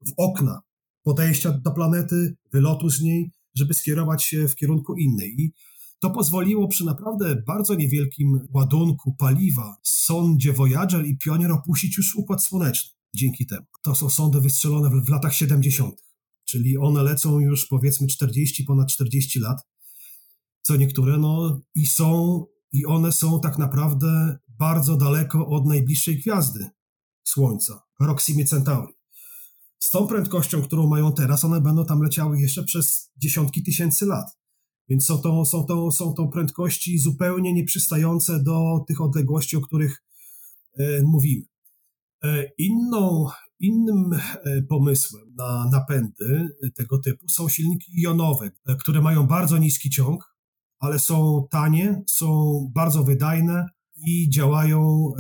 [0.08, 0.62] w okna
[1.04, 5.42] podejścia do planety, wylotu z niej, żeby skierować się w kierunku innej.
[5.42, 5.54] I
[6.00, 12.44] to pozwoliło przy naprawdę bardzo niewielkim ładunku paliwa sondzie Voyager i Pionier opuścić już Układ
[12.44, 13.66] Słoneczny dzięki temu.
[13.82, 16.04] To są sondy wystrzelone w, w latach 70.,
[16.46, 19.58] czyli one lecą już powiedzmy 40, ponad 40 lat,
[20.62, 26.70] co niektóre, no i są, i one są tak naprawdę bardzo daleko od najbliższej gwiazdy
[27.24, 28.94] Słońca, Proxima Centauri.
[29.80, 34.26] Z tą prędkością, którą mają teraz, one będą tam leciały jeszcze przez dziesiątki tysięcy lat.
[34.90, 40.04] Więc są to, są to, są to prędkości zupełnie nieprzystające do tych odległości, o których
[40.80, 41.51] y, mówimy.
[42.24, 43.28] E, inną,
[43.60, 49.90] innym e, pomysłem na napędy tego typu są silniki jonowe, e, które mają bardzo niski
[49.90, 50.36] ciąg,
[50.80, 53.66] ale są tanie, są bardzo wydajne
[54.08, 55.12] i działają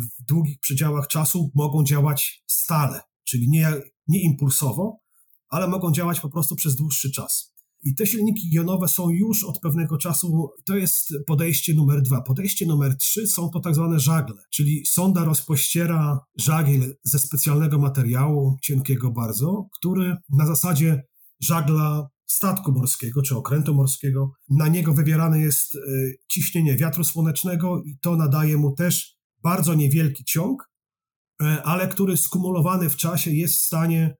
[0.00, 3.72] w długich przedziałach czasu, mogą działać stale, czyli nie,
[4.08, 5.00] nie impulsowo,
[5.48, 7.54] ale mogą działać po prostu przez dłuższy czas.
[7.82, 12.22] I te silniki jonowe są już od pewnego czasu, to jest podejście numer dwa.
[12.22, 18.56] Podejście numer trzy są to tak zwane żagle, czyli sonda rozpościera żagiel ze specjalnego materiału,
[18.62, 21.02] cienkiego bardzo, który na zasadzie
[21.40, 25.78] żagla statku morskiego czy okrętu morskiego, na niego wywierane jest e,
[26.28, 30.70] ciśnienie wiatru słonecznego i to nadaje mu też bardzo niewielki ciąg,
[31.42, 34.14] e, ale który skumulowany w czasie jest w stanie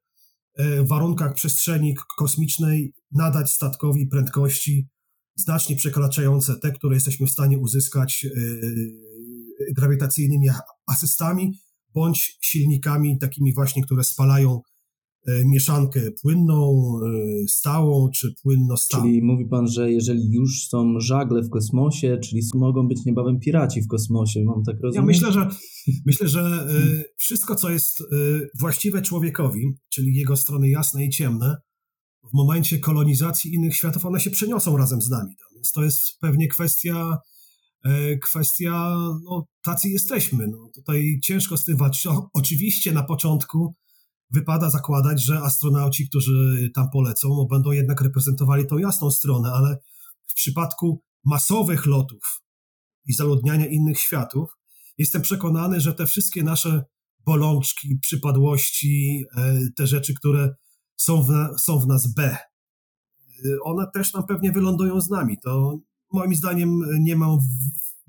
[0.55, 4.89] E, w warunkach przestrzeni kosmicznej nadać statkowi prędkości
[5.37, 8.31] znacznie przekraczające te, które jesteśmy w stanie uzyskać e,
[9.77, 10.49] grawitacyjnymi
[10.87, 11.53] asystami
[11.95, 14.61] bądź silnikami takimi właśnie, które spalają
[15.27, 16.83] E, mieszankę płynną,
[17.49, 19.05] stałą czy płynno-stałą.
[19.05, 23.83] Czyli mówi pan, że jeżeli już są żagle w kosmosie, czyli mogą być niebawem piraci
[23.83, 24.97] w kosmosie, mam tak rozumieć?
[24.97, 25.49] Ja myślę, że,
[26.07, 26.67] myślę, że
[27.17, 28.03] wszystko, co jest
[28.61, 31.57] właściwe człowiekowi, czyli jego strony jasne i ciemne,
[32.33, 35.37] w momencie kolonizacji innych światów, one się przeniosą razem z nami.
[35.55, 37.19] Więc to jest pewnie kwestia
[38.23, 40.49] kwestia, no tacy jesteśmy.
[40.49, 42.07] No, tutaj ciężko z tym walczyć.
[42.33, 43.75] Oczywiście na początku
[44.31, 49.79] wypada zakładać, że astronauci, którzy tam polecą, no, będą jednak reprezentowali tą jasną stronę, ale
[50.27, 52.41] w przypadku masowych lotów
[53.07, 54.51] i zaludniania innych światów,
[54.99, 56.85] jestem przekonany, że te wszystkie nasze
[57.27, 60.55] bolączki, przypadłości, e, te rzeczy, które
[60.97, 62.37] są w, są w nas B.
[63.63, 65.39] One też tam pewnie wylądują z nami.
[65.39, 65.79] To
[66.13, 67.39] moim zdaniem nie mam,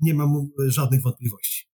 [0.00, 1.66] nie mam żadnych wątpliwości.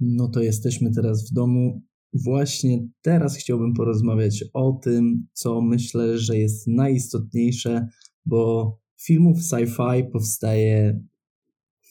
[0.00, 1.82] No to jesteśmy teraz w domu.
[2.12, 7.88] Właśnie teraz chciałbym porozmawiać o tym, co myślę, że jest najistotniejsze,
[8.26, 11.00] bo filmów sci-fi powstaje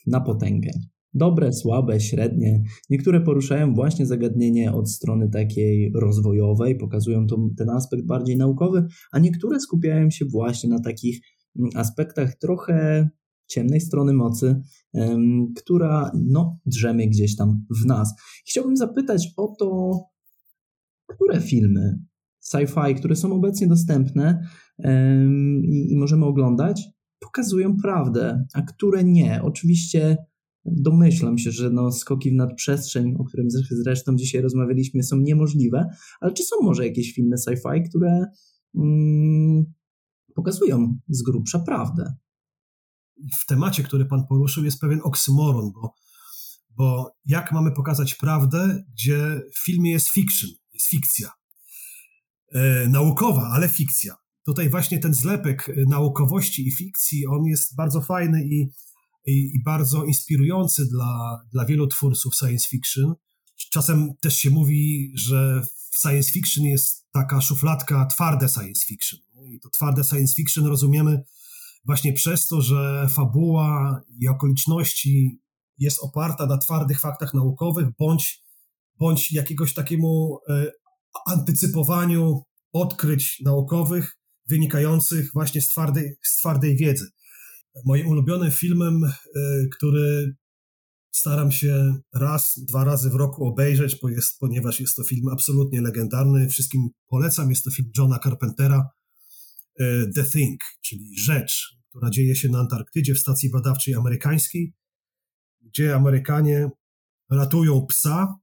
[0.07, 0.71] na potęgę.
[1.15, 2.63] Dobre, słabe, średnie.
[2.89, 9.19] Niektóre poruszają właśnie zagadnienie od strony takiej rozwojowej, pokazują to, ten aspekt bardziej naukowy, a
[9.19, 11.19] niektóre skupiają się właśnie na takich
[11.59, 13.09] mm, aspektach trochę
[13.47, 14.61] ciemnej strony mocy,
[15.55, 18.13] która no, drzemie gdzieś tam w nas.
[18.47, 19.99] Chciałbym zapytać o to,
[21.07, 21.99] które filmy
[22.51, 24.47] sci-fi, które są obecnie dostępne
[25.63, 26.83] i, i możemy oglądać,
[27.19, 29.41] pokazują prawdę, a które nie.
[29.43, 30.17] Oczywiście
[30.65, 35.89] domyślam się, że no, skoki w nadprzestrzeń, o którym zresztą dzisiaj rozmawialiśmy, są niemożliwe,
[36.21, 38.25] ale czy są może jakieś filmy sci-fi, które
[38.75, 39.65] mm,
[40.35, 42.15] pokazują z grubsza prawdę?
[43.41, 45.93] W temacie, który pan poruszył, jest pewien oksymoron, bo,
[46.69, 51.29] bo jak mamy pokazać prawdę, gdzie w filmie jest fiction, jest fikcja.
[52.51, 54.15] E, naukowa, ale fikcja.
[54.45, 58.69] Tutaj właśnie ten zlepek naukowości i fikcji, on jest bardzo fajny i
[59.25, 63.13] i, i bardzo inspirujący dla, dla wielu twórców science fiction.
[63.71, 65.61] Czasem też się mówi, że
[65.91, 69.19] w science fiction jest taka szufladka twarde science fiction.
[69.45, 71.23] I to twarde science fiction rozumiemy
[71.85, 75.41] właśnie przez to, że fabuła i okoliczności
[75.77, 78.43] jest oparta na twardych faktach naukowych, bądź,
[78.99, 80.71] bądź jakiegoś takiemu e,
[81.27, 84.17] antycypowaniu odkryć naukowych
[84.49, 87.11] wynikających właśnie z twardej, z twardej wiedzy.
[87.85, 89.11] Moim ulubionym filmem, e,
[89.77, 90.35] który
[91.11, 93.97] staram się raz, dwa razy w roku obejrzeć,
[94.39, 96.49] ponieważ jest to film absolutnie legendarny.
[96.49, 97.49] Wszystkim polecam.
[97.49, 98.89] Jest to film Johna Carpentera,
[99.79, 104.73] e, The Thing, czyli Rzecz, która dzieje się na Antarktydzie w stacji badawczej amerykańskiej,
[105.61, 106.69] gdzie Amerykanie
[107.31, 108.35] ratują psa,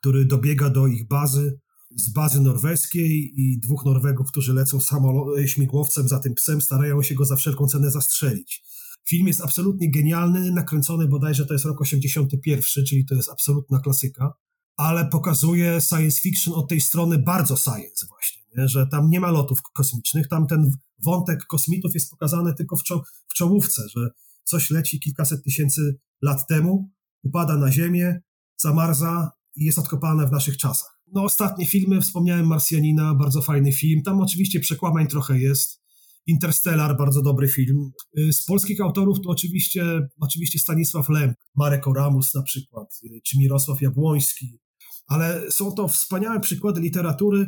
[0.00, 1.60] który dobiega do ich bazy
[1.96, 7.14] z bazy norweskiej i dwóch Norwegów, którzy lecą samolo- śmigłowcem za tym psem, starają się
[7.14, 8.64] go za wszelką cenę zastrzelić.
[9.08, 14.32] Film jest absolutnie genialny, nakręcony bodajże to jest rok 81, czyli to jest absolutna klasyka,
[14.76, 18.68] ale pokazuje science fiction od tej strony bardzo science właśnie, nie?
[18.68, 20.70] że tam nie ma lotów kosmicznych, tam ten
[21.04, 24.08] wątek kosmitów jest pokazany tylko w, czo- w czołówce, że
[24.44, 26.90] coś leci kilkaset tysięcy lat temu,
[27.22, 28.20] upada na ziemię,
[28.56, 31.00] zamarza i jest odkopane w naszych czasach.
[31.12, 34.02] No ostatnie filmy, wspomniałem Marsjanina, bardzo fajny film.
[34.02, 35.82] Tam oczywiście przekłamań trochę jest.
[36.26, 37.90] Interstellar, bardzo dobry film.
[38.18, 43.38] Y, z polskich autorów to oczywiście, oczywiście Stanisław Lem, Marek Oramus na przykład, y, czy
[43.38, 44.58] Mirosław Jabłoński.
[45.06, 47.46] Ale są to wspaniałe przykłady literatury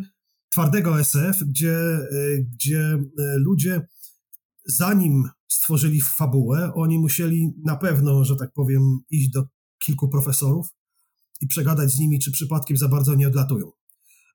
[0.53, 1.79] twardego SF, gdzie,
[2.13, 2.99] y, gdzie
[3.37, 3.87] ludzie
[4.67, 9.45] zanim stworzyli fabułę, oni musieli na pewno, że tak powiem, iść do
[9.85, 10.67] kilku profesorów,
[11.41, 13.71] i przegadać z nimi, czy przypadkiem za bardzo nie odlatują.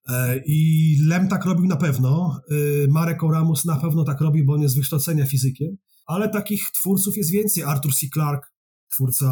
[0.09, 4.53] E, I Lem tak robił na pewno, e, Marek Oramus na pewno tak robi, bo
[4.53, 7.63] on jest z wykształcenia fizykiem, ale takich twórców jest więcej.
[7.63, 8.07] Arthur C.
[8.13, 8.47] Clarke,
[8.93, 9.29] twórca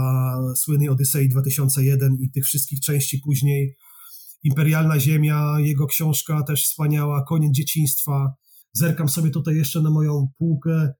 [0.55, 3.77] słynnej Odyssey 2001 i tych wszystkich części później,
[4.43, 8.33] Imperialna Ziemia, jego książka też wspaniała, Koniec dzieciństwa.
[8.73, 10.93] Zerkam sobie tutaj jeszcze na moją półkę.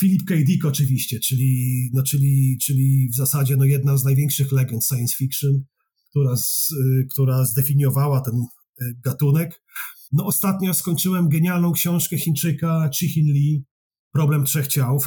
[0.00, 0.34] Philip K.
[0.34, 5.64] Dick oczywiście, czyli, no, czyli, czyli w zasadzie no, jedna z największych legend science fiction
[6.10, 9.62] która, z, y, która zdefiniowała ten y, gatunek.
[10.12, 13.64] No ostatnio skończyłem genialną książkę Chińczyka Chi-Hin Lee,
[14.12, 14.98] Problem Trzech Ciał.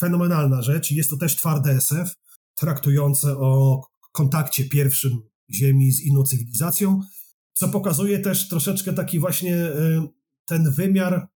[0.00, 0.90] Fenomenalna rzecz.
[0.90, 2.14] Jest to też twarde SF,
[2.54, 3.80] traktujące o
[4.12, 5.18] kontakcie pierwszym
[5.54, 7.00] Ziemi z inną cywilizacją,
[7.52, 10.00] co pokazuje też troszeczkę taki właśnie y,
[10.46, 11.28] ten wymiar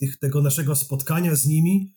[0.00, 1.94] tych, tego naszego spotkania z nimi,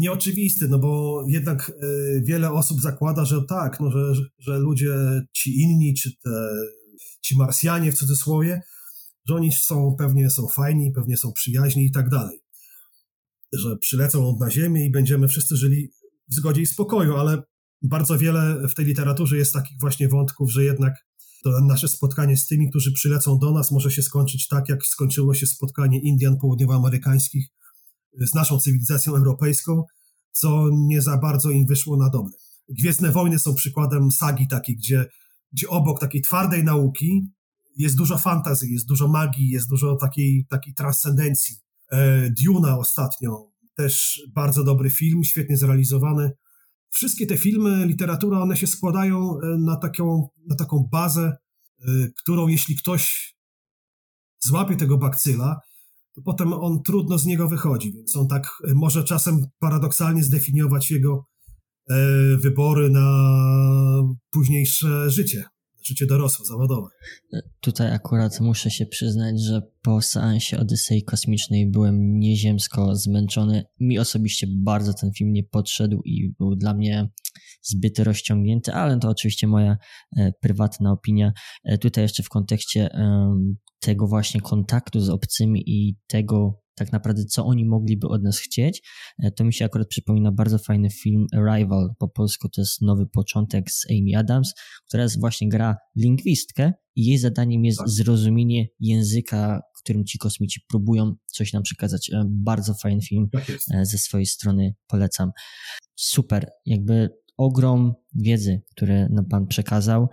[0.00, 4.94] nieoczywisty, no bo jednak y, wiele osób zakłada, że tak, no, że, że ludzie
[5.32, 6.30] ci inni, czy te,
[7.22, 8.62] ci Marsjanie w cudzysłowie,
[9.28, 12.38] że oni są pewnie są fajni, pewnie są przyjaźni i tak dalej.
[13.52, 15.90] Że przylecą na Ziemię i będziemy wszyscy żyli
[16.28, 17.42] w zgodzie i spokoju, ale
[17.82, 20.94] bardzo wiele w tej literaturze jest takich właśnie wątków, że jednak
[21.42, 25.34] to nasze spotkanie z tymi, którzy przylecą do nas, może się skończyć tak, jak skończyło
[25.34, 27.46] się spotkanie Indian południowoamerykańskich
[28.18, 29.84] z naszą cywilizacją europejską,
[30.32, 32.32] co nie za bardzo im wyszło na dobre.
[32.68, 35.06] Gwiezdne Wojny są przykładem sagi takiej, gdzie,
[35.52, 37.26] gdzie obok takiej twardej nauki
[37.76, 41.56] jest dużo fantazji, jest dużo magii, jest dużo takiej, takiej transcendencji.
[41.92, 46.30] E, Duna ostatnio, też bardzo dobry film, świetnie zrealizowany.
[46.90, 51.36] Wszystkie te filmy, literatura, one się składają e, na taką, na taką bazę
[52.16, 53.34] którą jeśli ktoś
[54.38, 55.60] złapie tego bakcyla,
[56.14, 61.24] to potem on trudno z niego wychodzi, więc on tak może czasem paradoksalnie zdefiniować jego
[62.36, 63.32] wybory na
[64.30, 65.44] późniejsze życie
[65.82, 66.88] życie dorosłe, zawodowe.
[67.60, 73.64] Tutaj akurat muszę się przyznać, że po seansie Odysei Kosmicznej byłem nieziemsko zmęczony.
[73.80, 77.08] Mi osobiście bardzo ten film nie podszedł i był dla mnie
[77.62, 79.76] zbyt rozciągnięty, ale to oczywiście moja
[80.16, 81.32] e, prywatna opinia.
[81.64, 83.34] E, tutaj jeszcze w kontekście e,
[83.80, 88.82] tego właśnie kontaktu z obcymi i tego tak naprawdę co oni mogliby od nas chcieć,
[89.18, 93.06] e, to mi się akurat przypomina bardzo fajny film Arrival, po polsku to jest Nowy
[93.06, 94.54] Początek z Amy Adams,
[94.86, 97.88] która jest właśnie gra lingwistkę i jej zadaniem jest tak.
[97.88, 102.10] zrozumienie języka, którym ci kosmici próbują coś nam przekazać.
[102.10, 105.30] E, bardzo fajny film tak e, ze swojej strony polecam.
[105.96, 110.08] Super, jakby ogrom wiedzy, który nam Pan przekazał,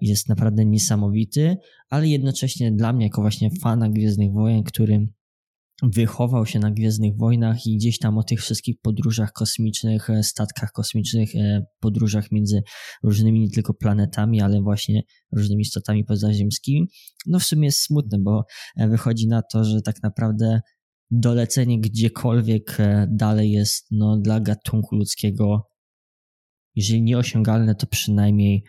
[0.00, 1.56] jest naprawdę niesamowity,
[1.90, 5.08] ale jednocześnie dla mnie, jako właśnie fana Gwiezdnych Wojen, który
[5.90, 10.72] wychował się na Gwiezdnych Wojnach i gdzieś tam o tych wszystkich podróżach kosmicznych, e, statkach
[10.72, 12.62] kosmicznych, e, podróżach między
[13.02, 16.88] różnymi nie tylko planetami, ale właśnie różnymi istotami pozaziemskimi.
[17.26, 18.44] No w sumie jest smutne, bo
[18.76, 20.60] e, wychodzi na to, że tak naprawdę
[21.10, 22.78] dolecenie gdziekolwiek
[23.08, 25.68] dalej jest no, dla gatunku ludzkiego,
[26.74, 28.64] jeżeli nieosiągalne, to przynajmniej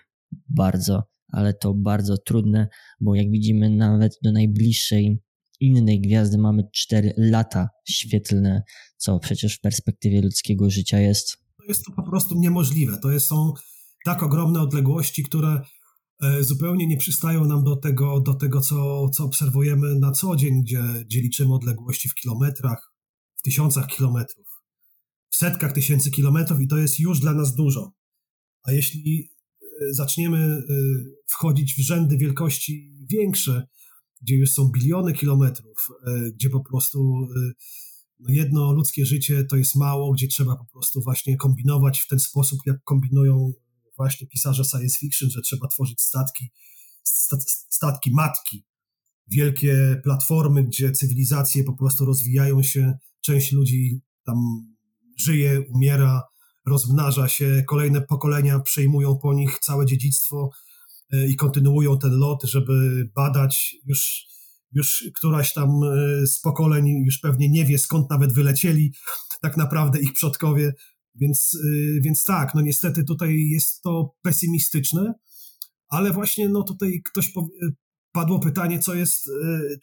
[0.50, 2.68] bardzo, ale to bardzo trudne,
[3.02, 5.20] bo jak widzimy nawet do najbliższej
[5.60, 8.64] innej gwiazdy mamy 4 lata świetlne,
[8.98, 11.38] co przecież w perspektywie ludzkiego życia jest.
[11.68, 13.00] Jest to po prostu niemożliwe.
[13.02, 13.54] To są
[14.06, 15.62] tak ogromne odległości, które
[16.22, 20.62] e, zupełnie nie przystają nam do tego, do tego co, co obserwujemy na co dzień,
[20.62, 22.94] gdzie, gdzie liczymy odległości w kilometrach,
[23.36, 24.48] w tysiącach kilometrów,
[25.30, 27.92] w setkach tysięcy kilometrów i to jest już dla nas dużo.
[28.64, 29.32] A jeśli
[29.62, 30.64] e, zaczniemy e,
[31.28, 33.68] wchodzić w rzędy wielkości większe,
[34.22, 37.52] gdzie już są biliony kilometrów, e, gdzie po prostu e,
[38.20, 42.20] no jedno ludzkie życie to jest mało, gdzie trzeba po prostu właśnie kombinować w ten
[42.20, 43.54] sposób, jak kombinują
[43.98, 46.52] właśnie pisarze science fiction, że trzeba tworzyć statki,
[47.70, 48.66] statki matki,
[49.28, 54.38] wielkie platformy, gdzie cywilizacje po prostu rozwijają się, część ludzi tam
[55.20, 56.24] żyje, umiera,
[56.66, 60.50] rozmnaża się, kolejne pokolenia przejmują po nich całe dziedzictwo,
[61.14, 64.26] i kontynuują ten lot, żeby badać już,
[64.72, 68.94] już któraś tam e, z pokoleń już pewnie nie wie skąd nawet wylecieli
[69.42, 70.74] tak naprawdę ich przodkowie,
[71.16, 75.14] więc, e, więc tak, no niestety tutaj jest to pesymistyczne,
[75.88, 77.34] ale właśnie no tutaj ktoś
[78.12, 79.30] padło pytanie, co jest,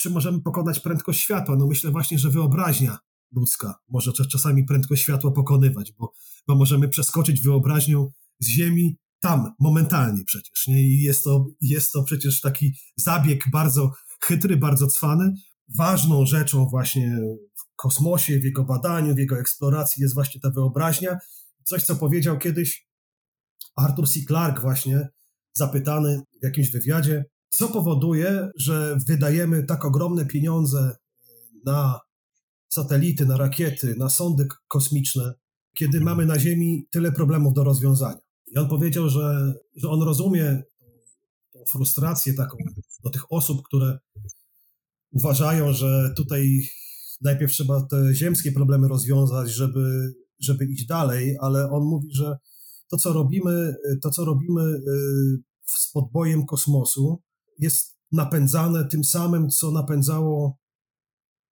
[0.01, 1.57] czy możemy pokonać prędkość światła.
[1.57, 2.99] No myślę właśnie, że wyobraźnia
[3.33, 6.13] ludzka może czasami prędkość światła pokonywać, bo,
[6.47, 10.67] bo możemy przeskoczyć wyobraźnią z Ziemi tam, momentalnie przecież.
[10.67, 10.83] Nie?
[10.83, 15.33] I jest to, jest to przecież taki zabieg bardzo chytry, bardzo cwany.
[15.77, 17.19] Ważną rzeczą właśnie
[17.57, 21.19] w kosmosie, w jego badaniu, w jego eksploracji jest właśnie ta wyobraźnia.
[21.65, 22.89] Coś, co powiedział kiedyś
[23.77, 24.21] Arthur C.
[24.27, 25.09] Clarke właśnie,
[25.55, 30.97] zapytany w jakimś wywiadzie, co powoduje, że wydajemy tak ogromne pieniądze
[31.67, 32.01] na
[32.69, 35.35] satelity, na rakiety, na sondy kosmiczne,
[35.77, 38.22] kiedy mamy na Ziemi tyle problemów do rozwiązania.
[38.53, 40.63] I on powiedział, że, że on rozumie
[41.53, 42.57] tą frustrację taką
[43.05, 43.99] do tych osób, które
[45.13, 46.61] uważają, że tutaj
[47.21, 52.37] najpierw trzeba te ziemskie problemy rozwiązać, żeby, żeby iść dalej, ale on mówi, że
[52.89, 54.83] to, co robimy, to, co robimy y,
[55.65, 57.23] z podbojem kosmosu,
[57.59, 60.59] jest napędzane tym samym, co napędzało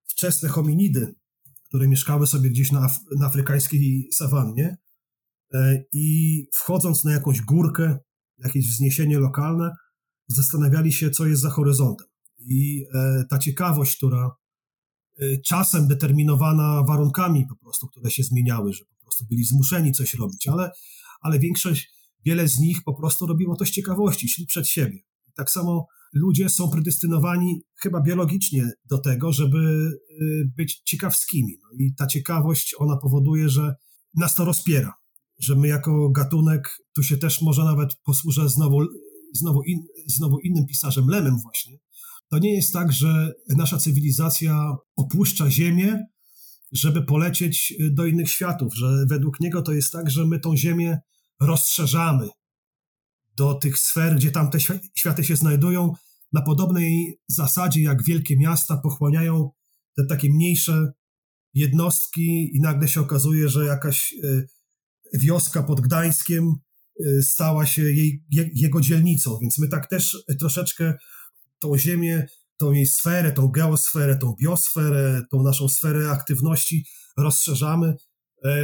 [0.07, 1.15] wczesne hominidy,
[1.67, 2.87] które mieszkały sobie gdzieś na,
[3.17, 4.77] na afrykańskiej sawannie
[5.93, 7.97] i wchodząc na jakąś górkę,
[8.37, 9.71] jakieś wzniesienie lokalne,
[10.27, 12.07] zastanawiali się, co jest za horyzontem.
[12.39, 14.31] I e, ta ciekawość, która
[15.19, 20.13] e, czasem determinowana warunkami po prostu, które się zmieniały, że po prostu byli zmuszeni coś
[20.13, 20.71] robić, ale,
[21.21, 21.91] ale większość,
[22.25, 24.99] wiele z nich po prostu robiło to z ciekawości, szli przed siebie.
[25.35, 29.91] Tak samo ludzie są predestynowani chyba biologicznie do tego, żeby
[30.57, 31.57] być ciekawskimi.
[31.63, 33.75] No i ta ciekawość, ona powoduje, że
[34.15, 34.93] nas to rozpiera
[35.39, 38.79] że my jako gatunek, tu się też może nawet posłużę znowu,
[39.33, 41.77] znowu, in, znowu innym pisarzem, Lemem właśnie,
[42.29, 46.05] to nie jest tak, że nasza cywilizacja opuszcza Ziemię,
[46.71, 50.97] żeby polecieć do innych światów, że według niego to jest tak, że my tą Ziemię
[51.41, 52.29] rozszerzamy
[53.35, 54.59] do tych sfer, gdzie tam te
[54.95, 55.93] światy się znajdują,
[56.33, 59.49] na podobnej zasadzie jak wielkie miasta pochłaniają
[59.97, 60.91] te takie mniejsze
[61.53, 64.47] jednostki i nagle się okazuje, że jakaś y,
[65.13, 66.55] wioska pod Gdańskiem
[67.21, 70.93] stała się jej, jego dzielnicą, więc my tak też troszeczkę
[71.59, 76.85] tą ziemię, tą jej sferę, tą geosferę, tą biosferę, tą naszą sferę aktywności
[77.17, 77.95] rozszerzamy,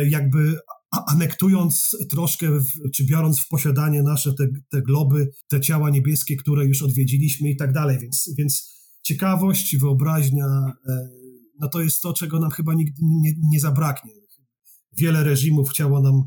[0.09, 0.59] jakby
[1.07, 2.47] anektując troszkę,
[2.95, 7.57] czy biorąc w posiadanie nasze te, te globy, te ciała niebieskie, które już odwiedziliśmy i
[7.57, 10.45] tak dalej, więc, więc ciekawość, wyobraźnia,
[10.89, 11.09] e,
[11.59, 14.11] no to jest to, czego nam chyba nigdy nie, nie zabraknie.
[14.97, 16.23] Wiele reżimów chciało nam,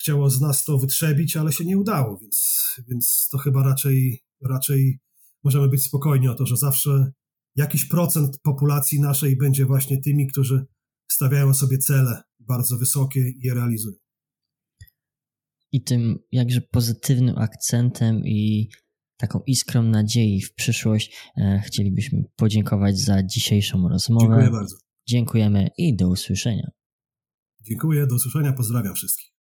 [0.00, 4.98] chciało z nas to wytrzebić, ale się nie udało, więc, więc to chyba raczej, raczej
[5.44, 7.12] możemy być spokojni o to, że zawsze
[7.56, 10.66] jakiś procent populacji naszej będzie właśnie tymi, którzy
[11.12, 13.96] stawiają sobie cele bardzo wysokie i je realizują.
[15.72, 18.68] I tym jakże pozytywnym akcentem i
[19.16, 24.26] taką iskrą nadziei w przyszłość e, chcielibyśmy podziękować za dzisiejszą rozmowę.
[24.26, 24.76] Dziękuję bardzo.
[25.08, 26.70] Dziękujemy i do usłyszenia.
[27.62, 29.33] Dziękuję, do usłyszenia, pozdrawiam wszystkich.